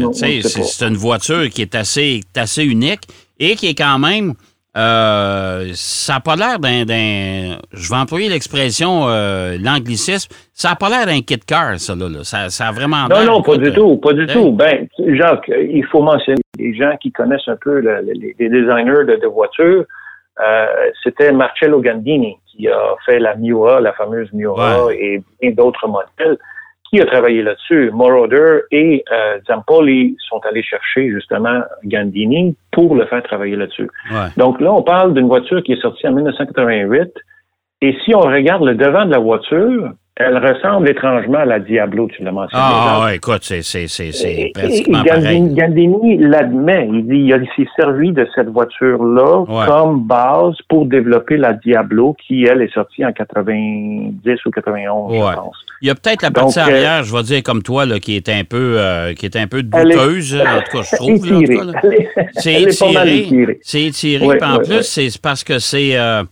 Euh, 0.04 0.14
c'est, 0.14 0.86
une 0.86 0.96
voiture 0.98 1.50
qui 1.50 1.62
est 1.62 1.76
assez, 1.76 2.22
qui 2.22 2.40
est 2.40 2.42
assez 2.42 2.64
unique 2.64 3.04
et 3.40 3.56
qui 3.56 3.68
est 3.68 3.76
quand 3.76 4.00
même. 4.00 4.34
Euh, 4.78 5.70
ça 5.74 6.14
n'a 6.14 6.20
pas 6.20 6.36
l'air 6.36 6.60
d'un, 6.60 6.84
d'un- 6.86 7.58
Je 7.72 7.90
vais 7.90 7.96
employer 7.96 8.30
l'expression, 8.30 9.08
euh, 9.08 9.58
l'anglicisme. 9.62 10.30
Ça 10.54 10.70
n'a 10.70 10.76
pas 10.76 10.90
l'air 10.90 11.06
d'un 11.06 11.22
kit 11.22 11.40
car, 11.40 11.80
ça, 11.80 11.96
là. 11.96 12.08
là. 12.10 12.24
Ça, 12.24 12.50
ça 12.50 12.68
a 12.68 12.72
vraiment 12.72 13.08
Non, 13.10 13.24
non, 13.26 13.42
pas 13.42 13.58
du 13.58 13.72
tout, 13.74 13.98
pas 13.98 14.14
du 14.14 14.26
tout. 14.28 14.52
Ben, 14.52 14.88
Jacques, 15.18 15.50
il 15.50 15.86
faut 15.86 16.02
mentionner 16.02 16.42
les 16.58 16.76
gens 16.76 16.96
qui 17.02 17.12
connaissent 17.12 17.48
un 17.48 17.58
peu 17.58 17.80
le- 17.80 18.02
les, 18.02 18.36
les 18.38 18.50
designers 18.50 19.06
de, 19.08 19.20
de 19.22 19.28
voitures. 19.28 19.86
Euh, 20.46 20.66
C'était 21.04 21.32
Marcello 21.32 21.80
Gandini 21.82 22.36
qui 22.48 22.68
a 22.68 22.96
fait 23.06 23.20
la 23.20 23.36
Miura, 23.36 23.80
la 23.82 23.94
fameuse 23.94 24.32
Miura, 24.34 24.94
et 24.94 25.22
bien 25.42 25.52
d'autres 25.52 25.88
modèles. 25.88 26.38
Qui 26.90 27.02
a 27.02 27.06
travaillé 27.06 27.42
là-dessus? 27.42 27.90
Moroder 27.92 28.60
et 28.72 29.04
euh, 29.12 29.40
Zampoli 29.48 30.16
sont 30.30 30.40
allés 30.50 30.64
chercher 30.64 31.10
justement 31.10 31.62
Gandini 31.84 32.56
pour 32.72 32.96
le 32.96 33.06
faire 33.06 33.24
travailler 33.24 33.56
là-dessus. 33.56 33.90
Ouais. 34.12 34.28
Donc 34.38 34.62
là, 34.62 34.72
on 34.72 34.84
parle 34.84 35.14
d'une 35.14 35.28
voiture 35.28 35.64
qui 35.64 35.74
est 35.74 35.82
sortie 35.82 36.08
en 36.08 36.14
1988. 36.14 37.12
Et 37.86 37.96
si 38.04 38.16
on 38.16 38.22
regarde 38.22 38.64
le 38.64 38.74
devant 38.76 39.06
de 39.06 39.12
la 39.12 39.20
voiture, 39.20 39.92
elle 40.18 40.38
ressemble 40.38 40.90
étrangement 40.90 41.40
à 41.40 41.46
la 41.46 41.60
Diablo, 41.60 42.08
tu 42.16 42.24
l'as 42.24 42.32
mentionné. 42.32 42.64
Ah, 42.66 43.10
écoute, 43.14 43.40
c'est, 43.42 43.62
c'est, 43.62 43.88
c'est, 43.88 44.14
c'est 44.14 44.52
pratiquement 44.54 45.04
et 45.04 45.08
pareil. 45.10 45.42
Gandini, 45.54 46.18
l'admet. 46.20 46.88
Il 46.92 47.06
dit 47.06 47.30
il 47.32 47.48
s'est 47.56 47.70
servi 47.76 48.14
de 48.14 48.26
cette 48.34 48.48
voiture-là 48.48 49.42
Ouais. 49.42 49.66
comme 49.68 50.08
base 50.08 50.56
pour 50.70 50.86
développer 50.86 51.36
la 51.38 51.52
Diablo 51.54 52.16
qui, 52.26 52.46
elle, 52.46 52.62
est 52.62 52.74
sortie 52.74 53.06
en 53.06 53.12
90 53.12 54.46
ou 54.46 54.52
91, 54.52 55.12
Ouais. 55.12 55.20
je 55.32 55.36
pense. 55.36 55.56
Il 55.82 55.90
y 55.90 55.92
a 55.92 55.96
peut-être 55.96 56.22
la 56.24 56.30
Donc, 56.30 56.46
partie 56.56 56.60
euh, 56.60 56.64
arrière, 56.64 57.04
je 57.04 57.14
vais 57.16 57.24
dire 57.24 57.44
comme 57.44 57.62
toi, 57.62 57.86
là, 57.86 58.00
qui 58.00 58.16
est 58.16 58.30
un 58.30 58.44
peu, 58.46 58.76
euh, 58.80 59.14
qui 59.14 59.26
est 59.26 59.36
un 59.36 59.48
peu 59.48 59.60
est- 59.60 59.64
douteuse, 59.64 60.34
en 60.36 60.62
tout 60.62 60.78
cas, 60.78 60.84
je 60.90 60.96
trouve. 60.96 61.18
C'est 62.36 62.62
étiré. 62.64 63.60
C'est 63.62 63.84
étiré. 63.84 64.26
Ouais, 64.26 64.38
puis 64.38 64.50
en 64.50 64.60
plus, 64.60 64.82
c'est 64.84 65.10
parce 65.22 65.44
que 65.44 65.60
c'est. 65.60 65.98
euh, 65.98 66.24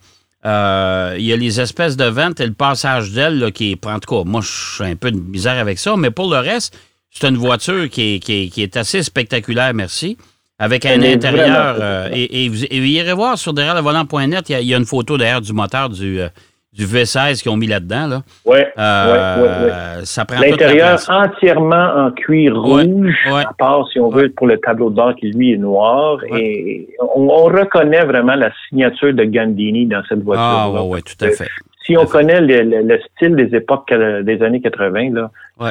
euh, 0.46 1.16
il 1.18 1.26
y 1.26 1.34
a 1.34 1.38
les 1.38 1.60
espèces 1.62 1.96
de 1.98 2.06
ventes 2.06 2.40
et 2.40 2.46
le 2.46 2.54
passage 2.54 3.12
d'aile 3.12 3.52
qui 3.54 3.72
est. 3.72 3.86
En 3.88 4.00
tout 4.00 4.14
cas, 4.16 4.24
moi, 4.30 4.42
je 4.42 4.76
suis 4.76 4.84
un 4.84 4.96
peu 4.96 5.12
de 5.12 5.18
misère 5.20 5.58
avec 5.60 5.80
ça, 5.80 5.96
mais 5.98 6.12
pour 6.12 6.30
le 6.30 6.38
reste, 6.40 6.78
c'est 7.12 7.28
une 7.28 7.38
voiture 7.38 7.90
qui 7.90 8.16
est, 8.16 8.20
qui 8.20 8.34
est- 8.44 8.48
qui 8.50 8.62
est 8.64 8.76
assez 8.76 9.04
spectaculaire, 9.04 9.74
merci. 9.74 10.18
Avec 10.60 10.86
un 10.86 11.02
Elle 11.02 11.16
intérieur. 11.16 11.78
euh, 11.80 12.10
et, 12.14 12.46
et 12.46 12.50
vous, 12.50 12.64
et 12.66 12.80
vous 12.80 12.86
irez 12.86 13.14
voir 13.14 13.38
sur 13.38 13.54
derrière 13.54 13.76
le 13.76 13.82
volant.net, 13.82 14.50
il 14.50 14.52
y, 14.52 14.56
a- 14.56 14.62
il 14.62 14.68
y 14.68 14.74
a 14.74 14.78
une 14.78 14.86
photo 14.86 15.18
d'ailleurs 15.18 15.42
du 15.42 15.52
moteur 15.54 15.90
du, 15.90 16.20
euh, 16.22 16.30
du 16.74 16.86
V16 16.86 17.42
qu'ils 17.42 17.51
ont 17.51 17.56
mis 17.58 17.68
là-dedans. 17.68 18.08
Là. 18.08 18.22
Ouais, 18.46 18.68
Euh, 18.77 19.38
ouais, 19.38 19.42
ouais, 19.44 19.65
ouais. 20.00 20.06
Ça 20.06 20.25
prend 20.25 20.39
L'intérieur 20.42 21.00
entièrement 21.08 21.94
en 21.98 22.12
cuir 22.12 22.60
rouge, 22.60 23.15
ouais. 23.32 23.44
à 23.48 23.53
part, 23.58 23.88
si 23.92 24.00
on 24.00 24.10
veut, 24.10 24.30
pour 24.36 24.48
le 24.48 24.58
tableau 24.60 24.89
de 24.89 24.96
bord 24.96 25.15
qui, 25.15 25.32
lui, 25.32 25.53
est 25.53 25.58
noir. 25.58 26.18
Et 26.36 26.88
on, 27.15 27.27
on 27.30 27.44
reconnaît 27.46 28.03
vraiment 28.06 28.36
la 28.36 28.50
signature 28.68 29.13
de 29.13 29.24
Gandini 29.24 29.86
dans 29.86 30.01
cette 30.10 30.24
voiture. 30.24 30.44
Ah, 30.46 30.70
oui, 30.72 30.80
ouais, 30.89 31.01
tout 31.01 31.24
à 31.25 31.30
fait. 31.30 31.48
Si 31.86 31.98
on 31.98 32.06
connaît 32.06 32.39
le, 32.39 32.62
le- 32.63 32.82
le 32.82 33.00
style 33.13 33.36
des 33.36 33.53
époques 33.58 33.92
euh, 33.92 34.24
des 34.24 34.42
années 34.42 34.62
80, 34.62 35.10
là, 35.12 35.30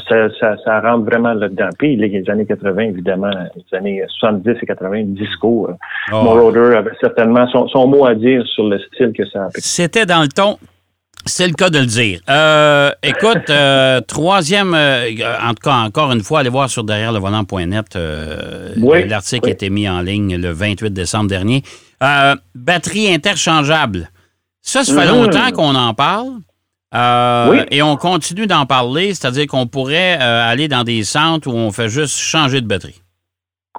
ça, 0.08 0.28
ça, 0.38 0.56
ça 0.62 0.80
rentre 0.80 1.06
vraiment 1.06 1.32
là-dedans. 1.32 1.70
Puis 1.78 1.96
les 1.96 2.22
années 2.28 2.44
80, 2.44 2.82
évidemment, 2.82 3.30
les 3.56 3.78
années 3.78 4.02
70 4.20 4.50
et 4.62 4.66
80, 4.66 5.02
disco, 5.06 5.70
Ah, 6.12 6.22
Moroder 6.22 6.76
avait 6.76 6.92
certainement 7.00 7.48
son, 7.48 7.66
son 7.68 7.86
mot 7.86 8.04
à 8.04 8.14
dire 8.14 8.46
sur 8.46 8.68
le 8.68 8.78
style 8.78 9.12
que 9.16 9.26
ça 9.26 9.44
a 9.44 9.48
pris. 9.48 9.62
C'était 9.62 10.04
dans 10.04 10.20
le 10.20 10.28
ton. 10.28 10.58
C'est 11.26 11.46
le 11.46 11.54
cas 11.54 11.70
de 11.70 11.78
le 11.78 11.86
dire. 11.86 12.20
Euh, 12.28 12.90
écoute, 13.02 13.48
euh, 13.48 14.00
troisième, 14.00 14.74
euh, 14.74 15.08
en 15.42 15.50
tout 15.54 15.62
cas, 15.62 15.74
encore 15.76 16.10
une 16.12 16.22
fois, 16.22 16.40
allez 16.40 16.48
voir 16.50 16.68
sur 16.68 16.82
derrière 16.84 17.12
le 17.12 17.20
volant.net. 17.20 17.96
Oui, 18.76 19.06
L'article 19.08 19.44
oui. 19.44 19.50
a 19.50 19.52
été 19.52 19.70
mis 19.70 19.88
en 19.88 20.00
ligne 20.00 20.36
le 20.36 20.50
28 20.52 20.90
décembre 20.92 21.28
dernier. 21.28 21.62
Batterie 22.54 23.12
interchangeable. 23.12 24.10
Ça, 24.60 24.84
ça 24.84 24.92
fait 24.94 25.06
Mhm. 25.06 25.14
longtemps 25.16 25.50
qu'on 25.52 25.74
en 25.74 25.94
parle. 25.94 26.30
Oui. 27.50 27.58
Et 27.70 27.82
on 27.82 27.96
continue 27.96 28.46
d'en 28.46 28.66
parler, 28.66 29.14
c'est-à-dire 29.14 29.46
qu'on 29.46 29.66
pourrait 29.66 30.14
aller 30.14 30.68
dans 30.68 30.84
des 30.84 31.04
centres 31.04 31.48
où 31.48 31.52
on 31.54 31.70
fait 31.72 31.88
juste 31.88 32.18
changer 32.18 32.60
de 32.60 32.66
batterie. 32.66 33.00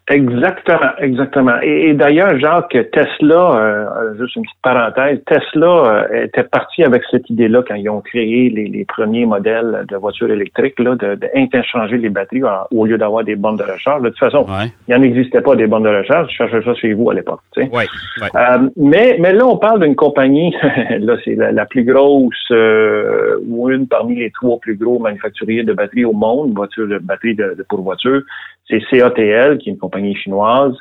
Exactement, 0.09 0.91
exactement. 0.99 1.55
Et, 1.61 1.89
et 1.89 1.93
d'ailleurs, 1.93 2.37
Jacques, 2.37 2.77
Tesla, 2.91 3.55
euh, 3.55 4.17
juste 4.19 4.35
une 4.35 4.41
petite 4.43 4.57
parenthèse, 4.61 5.19
Tesla 5.25 5.67
euh, 6.11 6.25
était 6.25 6.43
parti 6.43 6.83
avec 6.83 7.03
cette 7.09 7.29
idée-là 7.29 7.63
quand 7.65 7.75
ils 7.75 7.89
ont 7.89 8.01
créé 8.01 8.49
les, 8.49 8.65
les 8.67 8.83
premiers 8.83 9.25
modèles 9.25 9.85
de 9.89 9.95
voitures 9.95 10.29
électriques, 10.29 10.77
là, 10.79 10.95
de, 10.95 11.15
de 11.15 11.27
interchanger 11.35 11.97
les 11.97 12.09
batteries 12.09 12.43
en- 12.43 12.67
au 12.71 12.85
lieu 12.85 12.97
d'avoir 12.97 13.23
des 13.23 13.37
bornes 13.37 13.55
de 13.55 13.63
recharge. 13.63 14.01
De 14.03 14.09
toute 14.09 14.19
façon, 14.19 14.39
Ouais. 14.43 14.71
il 14.89 14.93
n'y 14.93 14.99
en 14.99 15.03
existait 15.03 15.39
pas 15.39 15.55
des 15.55 15.67
bornes 15.67 15.83
de 15.85 15.89
recharge. 15.97 16.29
Je 16.31 16.35
cherchais 16.35 16.61
ça 16.63 16.73
chez 16.75 16.93
vous 16.93 17.09
à 17.09 17.13
l'époque. 17.13 17.39
tu 17.53 17.61
sais. 17.63 17.69
Oui. 17.71 17.83
Ouais. 18.21 18.27
Euh, 18.35 18.69
mais, 18.75 19.15
mais 19.21 19.31
là, 19.31 19.45
on 19.47 19.55
parle 19.57 19.79
d'une 19.81 19.95
compagnie, 19.95 20.53
là, 20.99 21.15
c'est 21.23 21.35
la, 21.35 21.53
la 21.53 21.65
plus 21.65 21.85
grosse 21.85 22.35
euh, 22.51 23.37
ou 23.47 23.69
une 23.69 23.87
parmi 23.87 24.15
les 24.15 24.31
trois 24.31 24.59
plus 24.59 24.75
gros 24.75 24.99
manufacturiers 24.99 25.63
de 25.63 25.71
batteries 25.71 26.03
au 26.03 26.11
monde, 26.13 26.53
voiture 26.53 26.89
de 26.89 26.97
batterie 26.97 27.35
de, 27.35 27.55
de- 27.57 27.65
pour 27.69 27.81
voiture. 27.83 28.21
C'est 28.69 28.79
CATL, 28.89 29.57
qui 29.57 29.69
est 29.69 29.73
une 29.73 29.77
compagnie 29.77 30.15
chinoise. 30.15 30.75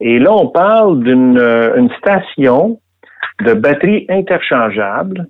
Et 0.00 0.18
là, 0.18 0.32
on 0.32 0.48
parle 0.48 1.02
d'une 1.02 1.38
euh, 1.38 1.76
une 1.76 1.90
station 1.98 2.80
de 3.44 3.54
batterie 3.54 4.06
interchangeable. 4.08 5.26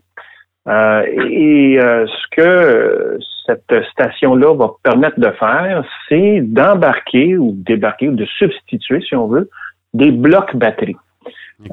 Euh, 0.68 1.02
et 1.30 1.78
euh, 1.80 2.06
ce 2.06 2.36
que 2.36 2.40
euh, 2.42 3.18
cette 3.46 3.72
station-là 3.92 4.54
va 4.54 4.70
permettre 4.82 5.18
de 5.18 5.30
faire, 5.30 5.84
c'est 6.08 6.40
d'embarquer 6.42 7.36
ou 7.36 7.52
débarquer 7.56 8.08
ou 8.08 8.14
de 8.14 8.24
substituer, 8.26 9.00
si 9.00 9.16
on 9.16 9.26
veut, 9.26 9.48
des 9.94 10.10
blocs 10.12 10.54
batteries. 10.54 10.96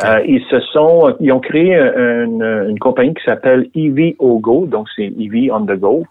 Euh, 0.03 0.19
ils 0.25 0.43
se 0.50 0.60
sont, 0.60 1.15
ils 1.22 1.31
ont 1.31 1.39
créé 1.39 1.74
une, 1.75 2.43
une 2.69 2.79
compagnie 2.79 3.13
qui 3.13 3.24
s'appelle 3.24 3.69
EV 3.75 4.15
Go, 4.19 4.65
donc 4.65 4.88
c'est 4.96 5.05
EV 5.17 5.50
on 5.51 5.62
the 5.65 5.77
go. 5.79 6.05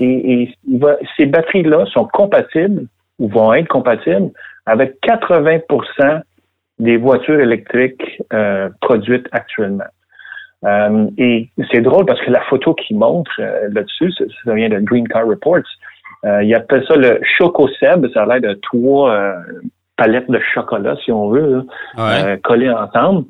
Et, 0.00 0.42
et 0.42 0.54
il 0.68 0.78
va- 0.78 0.98
ces 1.16 1.26
batteries-là 1.26 1.86
sont 1.86 2.06
compatibles 2.12 2.86
ou 3.18 3.28
vont 3.28 3.52
être 3.54 3.68
compatibles 3.68 4.30
avec 4.66 4.96
80% 5.06 6.20
des 6.78 6.96
voitures 6.96 7.40
électriques 7.40 8.22
euh, 8.32 8.68
produites 8.80 9.26
actuellement. 9.32 9.84
Euh, 10.64 11.06
et 11.18 11.48
c'est 11.70 11.82
drôle 11.82 12.06
parce 12.06 12.20
que 12.22 12.30
la 12.30 12.40
photo 12.42 12.74
qu'il 12.74 12.96
montre 12.98 13.30
euh, 13.38 13.68
là-dessus, 13.70 14.10
ça, 14.12 14.24
ça 14.44 14.54
vient 14.54 14.68
de 14.70 14.78
Green 14.80 15.06
Car 15.06 15.26
Reports. 15.26 15.58
Euh, 16.24 16.42
il 16.42 16.54
appelle 16.54 16.84
ça 16.88 16.96
le 16.96 17.20
Choco 17.22 17.68
Seb. 17.80 18.06
Ça 18.14 18.22
a 18.22 18.26
l'air 18.26 18.40
de 18.40 18.58
trois 18.62 19.12
euh, 19.12 19.34
palettes 19.96 20.30
de 20.30 20.40
chocolat, 20.54 20.96
si 21.04 21.12
on 21.12 21.28
veut. 21.28 21.50
là 21.50 21.62
Ouais. 21.98 22.24
euh, 22.32 22.36
collés 22.42 22.70
ensemble. 22.70 23.26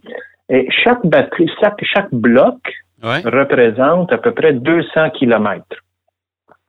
Et 0.49 0.69
chaque 0.71 1.05
batterie, 1.05 1.51
chaque, 1.61 1.83
chaque 1.85 2.13
bloc 2.13 2.57
Ouais. 3.03 3.21
représente 3.25 4.11
à 4.15 4.19
peu 4.19 4.31
près 4.33 4.55
200 4.55 5.11
kilomètres. 5.11 5.77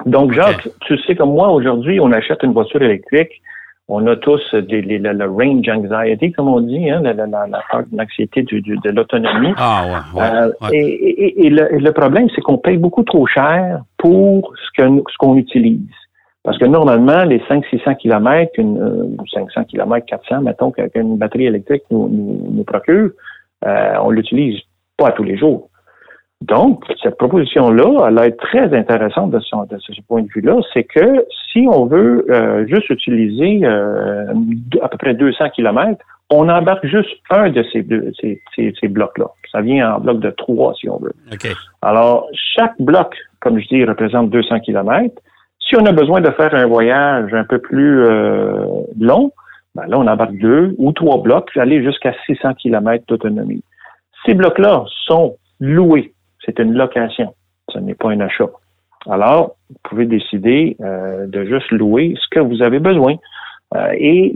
Donc, 0.06 0.32
Jacques, 0.34 0.68
tu 0.82 0.98
sais 1.00 1.16
comme 1.16 1.34
moi, 1.34 1.50
aujourd'hui, 1.50 2.00
on 2.00 2.12
achète 2.12 2.44
une 2.44 2.54
voiture 2.54 2.82
électrique. 2.82 3.42
On 3.88 4.06
a 4.08 4.16
tous 4.16 4.42
des, 4.56 4.82
les- 4.82 4.98
le, 4.98 5.14
le 5.14 5.26
range 5.30 5.68
anxiety, 5.70 6.32
comme 6.32 6.48
on 6.48 6.60
dit, 6.62 6.90
hein, 6.90 7.02
la, 7.04 7.14
la, 7.14 7.28
la, 7.28 7.46
la 7.48 7.60
peur, 7.72 7.84
de 7.92 8.90
l'autonomie. 8.90 9.54
Ah, 9.58 9.84
ouais. 9.86 10.20
ouais, 10.22 10.28
Euh, 10.28 10.52
ouais. 10.62 10.70
Et, 10.78 11.24
et- 11.26 11.46
et 11.46 11.50
le, 11.52 11.74
et 11.76 11.80
le 11.80 11.92
problème, 11.92 12.28
c'est 12.34 12.42
qu'on 12.42 12.58
paye 12.58 12.78
beaucoup 12.78 13.04
trop 13.04 13.28
cher 13.28 13.82
pour 13.98 14.54
ce 14.58 14.82
que 14.82 14.88
nous- 14.88 15.04
ce 15.12 15.18
qu'on 15.20 15.36
utilise. 15.38 15.82
Parce 16.44 16.58
que 16.58 16.66
normalement, 16.66 17.24
les 17.26 17.40
500-600 17.48 17.96
km, 17.96 18.52
une, 18.58 18.80
euh, 18.80 19.24
500 19.34 19.64
km, 19.66 20.06
400, 20.08 20.42
mettons, 20.42 20.72
qu'une 20.72 20.90
qu'une 20.90 21.18
batterie 21.18 21.46
électrique 21.48 21.84
nous, 21.92 22.08
nous, 22.08 22.48
nous 22.52 22.64
procure, 22.64 23.10
euh, 23.66 23.94
on 24.04 24.10
l'utilise 24.12 24.60
pas 24.98 25.08
à 25.10 25.12
tous 25.12 25.24
les 25.24 25.38
jours. 25.38 25.70
Donc, 26.42 26.84
cette 27.02 27.18
proposition-là, 27.18 28.08
elle 28.10 28.20
est 28.28 28.38
très 28.38 28.76
intéressante 28.78 29.32
de, 29.32 29.40
son- 29.40 29.64
de 29.66 29.78
ce 29.80 29.94
point 30.08 30.22
de 30.22 30.28
vue-là, 30.36 30.58
c'est 30.74 30.84
que 30.84 31.26
si 31.52 31.66
on 31.72 31.86
veut 31.86 32.26
euh, 32.30 32.68
juste 32.68 32.90
utiliser 32.90 33.66
euh, 33.66 34.26
à 34.82 34.90
peu 34.90 34.98
près 34.98 35.14
200 35.14 35.50
km, 35.56 35.98
on 36.30 36.50
embarque 36.50 36.86
juste 36.86 37.10
un 37.30 37.50
de 37.50 37.64
ces, 37.72 37.84
deux, 37.84 38.12
ces, 38.20 38.42
ces, 38.56 38.74
ces 38.80 38.88
blocs-là. 38.88 39.28
Ça 39.52 39.62
vient 39.62 39.96
en 39.96 40.00
bloc 40.00 40.20
de 40.20 40.30
trois, 40.32 40.74
si 40.74 40.90
on 40.90 40.98
veut. 40.98 41.14
OK. 41.32 41.48
Alors, 41.82 42.28
chaque 42.34 42.80
bloc, 42.80 43.16
comme 43.40 43.60
je 43.60 43.68
dis, 43.68 43.86
représente 43.86 44.30
200 44.30 44.60
km. 44.62 45.16
Si 45.60 45.76
on 45.78 45.86
a 45.86 45.92
besoin 45.94 46.22
de 46.22 46.30
faire 46.32 46.54
un 46.54 46.66
voyage 46.68 47.34
un 47.34 47.44
peu 47.46 47.60
plus 47.60 48.04
euh, 48.04 48.66
long, 49.00 49.32
ben 49.74 49.86
là, 49.88 49.98
on 50.00 50.08
embarque 50.08 50.36
deux 50.38 50.76
ou 50.78 50.92
trois 50.92 51.22
blocs, 51.22 51.50
aller 51.58 51.84
jusqu'à 51.84 52.14
600 52.26 52.56
km 52.56 53.04
d'autonomie. 53.08 53.64
Ces 54.26 54.34
blocs-là 54.34 54.86
sont 55.06 55.38
loués. 55.60 56.12
C'est 56.46 56.60
une 56.60 56.74
location. 56.74 57.34
Ce 57.70 57.80
n'est 57.80 57.96
pas 57.96 58.12
un 58.12 58.20
achat. 58.20 58.50
Alors, 59.10 59.56
vous 59.70 59.76
pouvez 59.84 60.06
décider 60.06 60.78
euh, 60.82 61.28
de 61.28 61.46
juste 61.46 61.72
louer 61.72 62.16
ce 62.22 62.28
que 62.32 62.40
vous 62.40 62.62
avez 62.62 62.80
besoin. 62.80 63.16
Euh, 63.76 63.92
et 63.98 64.32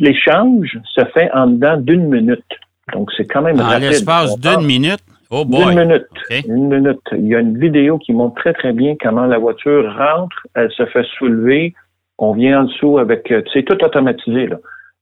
l'échange 0.00 0.78
se 0.84 1.04
fait 1.14 1.30
en 1.32 1.48
dedans 1.48 1.76
d'une 1.78 2.08
minute. 2.08 2.44
Donc, 2.92 3.10
c'est 3.16 3.26
quand 3.26 3.42
même 3.42 3.60
rapide. 3.60 3.88
l'espace 3.88 4.38
d'une 4.38 4.66
minute? 4.66 5.00
Oh 5.30 5.44
boy. 5.44 5.72
une 5.72 5.80
minute. 5.80 6.06
Une 6.46 6.68
minute. 6.68 7.00
Il 7.12 7.26
y 7.26 7.34
a 7.34 7.40
une 7.40 7.58
vidéo 7.58 7.98
qui 7.98 8.12
montre 8.12 8.36
très, 8.36 8.54
très 8.54 8.72
bien 8.72 8.96
comment 9.00 9.26
la 9.26 9.38
voiture 9.38 9.94
rentre, 9.96 10.46
elle 10.54 10.70
se 10.72 10.86
fait 10.86 11.04
soulever, 11.18 11.74
on 12.16 12.32
vient 12.32 12.62
en 12.62 12.64
dessous 12.64 12.98
avec... 12.98 13.30
euh, 13.30 13.42
C'est 13.52 13.62
tout 13.64 13.82
automatisé, 13.84 14.46
là. 14.46 14.56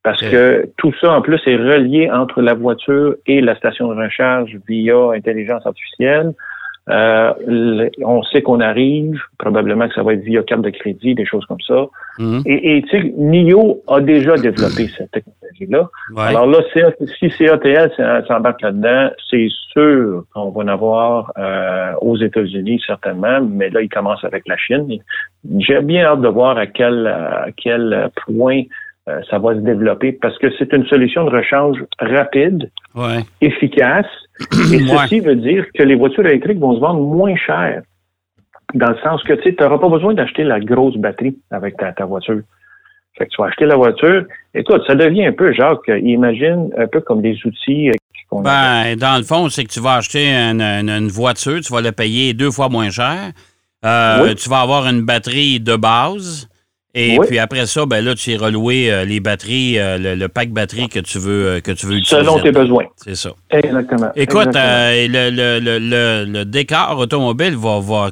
Parce 0.07 0.23
que 0.23 0.71
tout 0.77 0.93
ça, 1.01 1.11
en 1.11 1.21
plus, 1.21 1.41
est 1.49 1.57
relié 1.57 2.09
entre 2.09 2.41
la 2.41 2.55
voiture 2.55 3.17
et 3.27 3.41
la 3.41 3.57
station 3.57 3.93
de 3.93 4.01
recharge 4.01 4.57
via 4.69 5.11
intelligence 5.11 5.67
artificielle. 5.67 6.33
Euh, 6.89 7.33
on 8.05 8.23
sait 8.23 8.41
qu'on 8.41 8.61
arrive, 8.61 9.21
probablement 9.39 9.89
que 9.89 9.95
ça 9.95 10.05
va 10.05 10.13
être 10.13 10.23
via 10.23 10.45
carte 10.45 10.63
de 10.63 10.71
crédit, 10.71 11.17
des 11.17 11.27
choses 11.27 11.45
comme 11.47 11.61
ça. 11.67 11.87
Mhm. 12.21 12.43
Et, 12.47 12.77
et 12.77 12.83
tu 12.83 12.89
sais, 12.91 13.15
NIO 13.17 13.83
a 13.89 14.01
déjà 14.01 14.37
développé 14.37 14.87
cette 14.97 15.11
technologie-là. 15.11 15.89
Ouais. 16.15 16.23
Alors 16.23 16.47
là, 16.47 16.59
si 17.19 17.29
CATL 17.29 17.91
s'en- 17.97 18.25
s'embarque 18.29 18.63
là-dedans, 18.63 19.11
c'est 19.29 19.49
sûr 19.73 20.23
qu'on 20.33 20.51
va 20.51 20.63
en 20.63 20.69
avoir 20.69 21.33
euh, 21.37 21.95
aux 22.01 22.17
États-Unis 22.17 22.81
certainement, 22.87 23.41
mais 23.41 23.71
là, 23.71 23.83
il 23.83 23.89
commence 23.89 24.23
avec 24.23 24.47
la 24.47 24.57
Chine. 24.57 24.87
J'ai 25.59 25.81
bien 25.81 26.05
hâte 26.05 26.21
de 26.21 26.29
voir 26.29 26.57
à 26.57 26.69
quel, 26.69 27.09
à 27.09 27.49
quel 27.57 28.11
point 28.29 28.63
euh, 29.09 29.21
ça 29.31 29.39
va 29.39 29.55
se 29.55 29.61
développer 29.61 30.13
parce 30.13 30.37
que 30.39 30.49
c'est 30.59 30.73
une 30.73 30.87
solution 30.87 31.25
de 31.25 31.31
rechange 31.31 31.79
rapide, 31.99 32.71
Ouais. 32.95 33.21
efficace, 33.41 34.07
et 34.73 34.83
Ouais. 34.83 34.89
ceci 35.03 35.21
veut 35.21 35.37
dire 35.37 35.65
que 35.75 35.83
les 35.83 35.95
voitures 35.95 36.27
électriques 36.27 36.59
vont 36.59 36.75
se 36.75 36.81
vendre 36.81 37.01
moins 37.01 37.37
cher. 37.37 37.83
Dans 38.75 38.89
le 38.91 38.99
sens 39.03 39.23
que 39.23 39.33
tu 39.35 39.55
n'auras 39.61 39.79
pas 39.79 39.89
besoin 39.89 40.13
d'acheter 40.15 40.43
la 40.43 40.59
grosse 40.61 40.97
batterie 40.97 41.37
avec 41.51 41.77
ta, 41.77 41.93
ta 41.93 42.05
voiture. 42.05 42.41
Fait 43.17 43.25
que 43.27 43.31
tu 43.31 43.41
vas 43.41 43.49
acheter 43.49 43.65
la 43.65 43.77
voiture. 43.77 44.25
Écoute, 44.55 44.83
ça 44.87 44.95
devient 44.95 45.27
un 45.27 45.33
peu, 45.33 45.53
Jacques, 45.53 45.89
imagine 45.89 46.71
un 46.77 46.87
peu 46.87 47.01
comme 47.01 47.23
des 47.23 47.39
outils 47.47 47.89
euh, 47.91 47.93
qu'on. 48.29 48.43
Ben, 48.43 48.97
dans 48.97 49.17
le 49.19 49.23
fond, 49.23 49.49
c'est 49.49 49.65
que 49.65 49.71
tu 49.73 49.81
vas 49.81 49.95
acheter 49.95 50.27
une, 50.29 50.61
une- 50.61 50.91
une 50.91 51.09
voiture, 51.09 51.61
tu 51.61 51.73
vas 51.73 51.81
la 51.81 51.93
payer 51.93 52.35
deux 52.35 52.51
fois 52.51 52.69
moins 52.69 52.91
cher. 52.91 53.31
Euh, 53.85 54.25
Oui. 54.25 54.35
Tu 54.35 54.51
vas 54.51 54.61
avoir 54.61 54.87
une 54.89 55.03
batterie 55.03 55.61
de 55.61 55.77
base. 55.77 56.49
Et 56.99 57.19
Oui. 57.19 57.26
puis 57.26 57.38
après 57.38 57.67
ça, 57.67 57.85
ben 57.85 58.03
là, 58.03 58.15
tu 58.15 58.31
iras 58.31 58.50
louer 58.50 58.91
euh, 58.91 59.05
les 59.05 59.21
batteries, 59.21 59.79
euh, 59.79 59.99
le, 59.99 60.15
le 60.15 60.29
pack 60.29 60.49
batterie 60.50 60.88
que 60.88 60.99
tu 60.99 61.19
veux, 61.19 61.47
euh, 61.47 61.61
que 61.61 61.71
tu 61.71 61.85
veux 61.85 61.97
utiliser. 61.97 62.17
Selon 62.25 62.41
tes 62.41 62.50
besoins. 62.53 62.87
C'est 62.97 63.15
ça. 63.15 63.31
Exactement. 63.50 64.11
Écoute, 64.17 64.47
Exactement. 64.47 65.31
le, 65.31 66.25
le- 66.33 66.45
décor 66.47 66.97
automobile 66.99 67.55
va, 67.55 67.81
va 67.81 68.11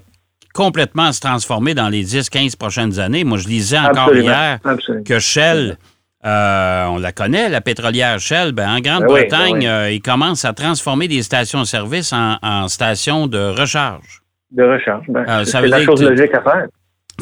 complètement 0.52 1.12
se 1.12 1.20
transformer 1.20 1.72
dans 1.72 1.88
les 1.88 2.04
10-15 2.04 2.56
prochaines 2.58 3.00
années. 3.00 3.24
Moi, 3.24 3.38
je 3.38 3.48
lisais 3.48 3.78
encore 3.78 4.02
Absolument. 4.08 4.26
hier 4.28 4.58
Absolument. 4.62 5.04
que 5.04 5.18
Shell, 5.18 5.78
on 6.22 6.98
la 7.00 7.12
connaît, 7.12 7.48
la 7.48 7.62
pétrolière 7.62 8.18
Shell, 8.20 8.52
ben, 8.52 8.68
en 8.68 8.80
Grande-Bretagne, 8.80 9.52
Ben 9.52 9.54
oui, 9.54 9.60
ben 9.60 9.66
euh, 9.66 9.90
ils 9.92 10.02
commencent 10.02 10.44
à 10.44 10.52
transformer 10.52 11.08
des 11.08 11.22
stations-service 11.22 12.12
en, 12.12 12.36
en 12.42 12.68
stations 12.68 13.26
de 13.28 13.38
recharge. 13.38 14.20
De 14.50 14.62
recharge. 14.62 15.06
Ben, 15.08 15.24
Euh, 15.26 15.44
c'est 15.44 15.66
la 15.66 15.82
chose 15.82 16.02
logique 16.02 16.34
à 16.34 16.42
faire. 16.42 16.66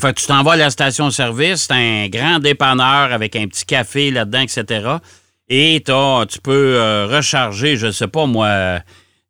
Fait 0.00 0.14
que 0.14 0.20
tu 0.20 0.26
t'en 0.26 0.42
vas 0.42 0.52
à 0.52 0.56
la 0.56 0.70
station-service, 0.70 1.66
c'est 1.68 1.72
un 1.74 2.08
grand 2.08 2.38
dépanneur 2.38 3.12
avec 3.12 3.36
un 3.36 3.46
petit 3.46 3.64
café 3.66 4.10
là-dedans, 4.10 4.40
etc. 4.40 4.88
Et 5.48 5.82
t'as- 5.84 6.24
tu 6.26 6.38
peux 6.40 6.76
euh, 6.76 7.06
recharger, 7.06 7.76
je 7.76 7.90
sais 7.90 8.08
pas 8.08 8.26
moi, 8.26 8.78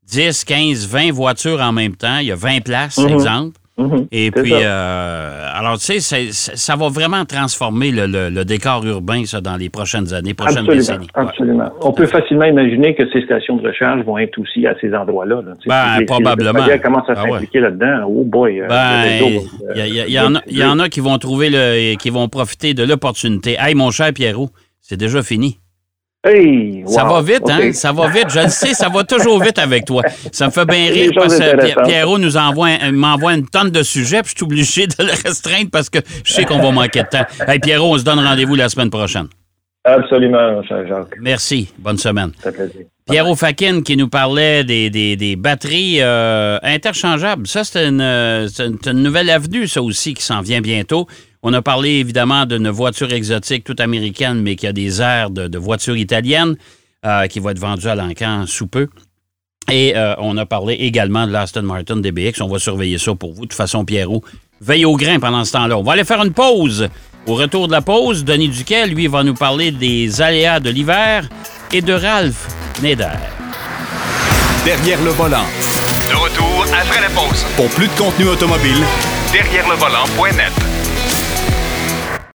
10, 0.07 0.45
15, 0.45 0.87
20 0.87 1.11
voitures 1.12 1.61
en 1.61 1.73
même 1.73 1.97
temps. 1.97 2.19
Il 2.19 2.26
y 2.26 2.33
a 2.33 2.37
20 2.37 2.61
places, 2.62 2.99
Mhm. 2.99 3.09
exemple. 3.09 3.59
Mhm. 3.83 4.07
Et 4.12 4.31
puis, 4.31 4.51
ça. 4.51 4.57
euh, 4.57 5.47
alors, 5.55 5.79
tu 5.79 6.01
sais, 6.01 6.29
ça 6.33 6.77
va 6.77 6.89
vraiment 6.89 7.25
transformer 7.25 7.91
le, 7.91 8.07
le- 8.07 8.31
le 8.31 8.45
décor 8.45 8.85
urbain, 8.85 9.25
ça, 9.25 9.41
dans 9.41 9.57
les 9.57 9.69
prochaines 9.71 10.12
années, 10.15 10.35
prochaines 10.35 10.59
Absolument, 10.59 10.77
décennies. 10.79 11.07
Ouais. 11.17 11.23
absolument. 11.29 11.71
On 11.81 11.93
peut 11.93 12.07
facilement 12.07 12.45
imaginer 12.45 12.95
que 12.95 13.03
ces 13.12 13.23
stations 13.23 13.57
de 13.57 13.67
recharge 13.67 14.05
vont 14.05 14.19
être 14.19 14.39
aussi 14.39 14.67
à 14.67 14.75
ces 14.81 14.95
endroits-là. 14.95 15.43
là. 15.43 15.53
Ben, 15.67 15.99
les- 16.01 16.05
probablement. 16.07 16.67
Les 16.67 16.79
commencent 16.79 17.09
à 17.11 17.15
Ah 17.17 17.25
ouais. 17.25 17.31
s'impliquer 17.33 17.61
là-dedans. 17.61 18.07
Oh 18.09 18.25
boy. 18.25 18.61
euh, 18.61 18.69
Ben, 18.69 19.05
il 19.77 19.97
y, 20.09 20.59
y 20.59 20.65
en 20.65 20.79
a 20.79 20.89
qui 20.89 21.01
vont 21.01 21.19
trouver 21.19 21.49
le, 21.51 21.95
qui 21.97 22.11
vont 22.11 22.29
profiter 22.29 22.75
de 22.75 22.83
l'opportunité. 22.85 23.57
Hey, 23.59 23.75
mon 23.75 23.91
cher 23.91 24.12
Pierrot, 24.12 24.51
c'est 24.81 24.97
déjà 24.97 25.23
fini. 25.23 25.59
Hey, 26.25 26.85
Ça 26.87 27.02
va 27.02 27.21
vite, 27.21 27.50
hein? 27.50 27.73
Ça 27.73 27.91
va 27.93 28.09
vite. 28.09 28.26
Je 28.31 28.38
le 28.41 28.49
sais, 28.49 28.75
ça 28.75 28.88
va 28.88 29.02
toujours 29.02 29.43
vite 29.43 29.59
avec 29.59 29.85
toi. 29.85 30.02
Ça 30.31 30.47
me 30.47 30.52
fait 30.52 30.64
bien 30.64 30.87
rire 30.88 31.11
parce 31.17 31.37
que. 31.37 31.85
Pierrot 31.85 32.19
nous 32.19 32.37
envoie, 32.37 32.69
un- 32.81 32.93
m'envoie 32.93 33.35
une 33.35 33.49
tonne 33.49 33.71
de 33.71 33.83
sujets, 33.83 34.23
puis 34.23 34.31
je 34.31 34.37
suis 34.37 34.45
obligé 34.45 34.87
de 34.87 34.95
le 35.00 35.11
restreindre 35.11 35.71
parce 35.73 35.91
que 35.91 35.99
je 36.25 36.33
sais 36.33 36.45
qu'on 36.45 36.61
va 36.61 36.71
manquer 36.71 37.02
de 37.02 37.09
temps. 37.09 37.25
Hey, 37.49 37.59
Pierrot, 37.59 37.95
on 37.95 37.99
se 37.99 38.05
donne 38.05 38.21
rendez-vous 38.21 38.55
la 38.55 38.69
semaine 38.69 38.91
prochaine. 38.91 39.26
Absolument, 39.85 40.52
mon 40.52 40.62
cher 40.62 40.87
Jacques. 40.87 41.17
Merci. 41.21 41.69
Bonne 41.76 41.99
semaine. 41.99 42.31
Ça 42.41 42.52
fait 42.52 42.69
plaisir. 42.69 42.87
Pierrot 43.11 43.35
Fakin 43.35 43.83
qui 43.83 43.97
nous 43.97 44.07
parlait 44.09 44.62
des, 44.62 44.91
des- 44.91 45.17
des 45.17 45.35
batteries 45.35 45.97
euh, 46.00 46.57
interchangeables. 46.62 47.49
Ça, 47.49 47.64
c'est 47.64 47.88
une, 47.88 48.00
euh, 48.00 48.47
une 48.61 49.02
nouvelle 49.02 49.29
avenue, 49.29 49.67
ça 49.67 49.83
aussi, 49.83 50.14
qui 50.14 50.23
s'en 50.23 50.41
vient 50.41 50.61
bientôt. 50.61 51.09
On 51.45 51.53
a 51.55 51.61
parlé 51.61 51.91
évidemment 51.91 52.47
d'une 52.47 52.69
voiture 52.71 53.13
exotique 53.13 53.65
toute 53.65 53.81
américaine, 53.81 54.41
mais 54.43 54.55
qui 54.55 54.67
a 54.69 54.73
des 54.73 55.03
airs 55.03 55.31
de, 55.31 55.49
de 55.49 55.59
voiture 55.59 55.97
italienne, 55.97 56.55
euh, 57.05 57.26
qui 57.26 57.41
va 57.41 57.50
être 57.50 57.59
vendue 57.59 57.89
à 57.89 57.97
l'encan 57.97 58.45
sous 58.47 58.69
peu. 58.69 58.87
Et 59.71 59.97
euh, 59.97 60.15
on 60.19 60.37
a 60.37 60.47
parlé 60.47 60.75
également 60.75 61.26
de 61.26 61.33
l'Aston 61.33 61.63
Martin 61.63 61.97
DBX. 61.97 62.41
On 62.43 62.49
va 62.49 62.61
surveiller 62.61 62.99
ça 62.99 63.15
pour 63.17 63.33
vous. 63.33 63.43
De 63.43 63.47
toute 63.47 63.55
façon, 63.55 63.85
Pierrot, 63.85 64.23
veille 64.61 64.85
au 64.85 64.97
grain 64.97 65.19
pendant 65.19 65.45
ce 65.45 65.52
temps-là. 65.52 65.76
On 65.76 65.83
va 65.83 65.95
aller 65.95 66.05
faire 66.05 66.23
une 66.23 66.33
pause. 66.33 66.89
Au 67.26 67.35
retour 67.35 67.67
de 67.67 67.73
la 67.73 67.83
pause, 67.83 68.25
Denis 68.25 68.49
Duquet, 68.49 68.87
lui, 68.87 69.09
va 69.09 69.25
nous 69.25 69.35
parler 69.35 69.73
des 69.73 70.21
aléas 70.21 70.61
de 70.61 70.71
l'hiver 70.71 71.28
et 71.73 71.81
de 71.81 71.93
Ralph 71.93 72.49
Nader. 72.83 73.19
Derrière 74.65 75.02
le 75.02 75.11
volant. 75.11 75.47
De 76.09 76.15
retour 76.17 76.67
après 76.73 77.00
la 77.00 77.11
pause. 77.11 77.45
Pour 77.57 77.69
plus 77.71 77.89
de 77.89 77.93
contenu 77.99 78.26
automobile, 78.28 78.78
Derrière 79.33 79.69
le 79.69 79.76
volant.net. 79.76 80.81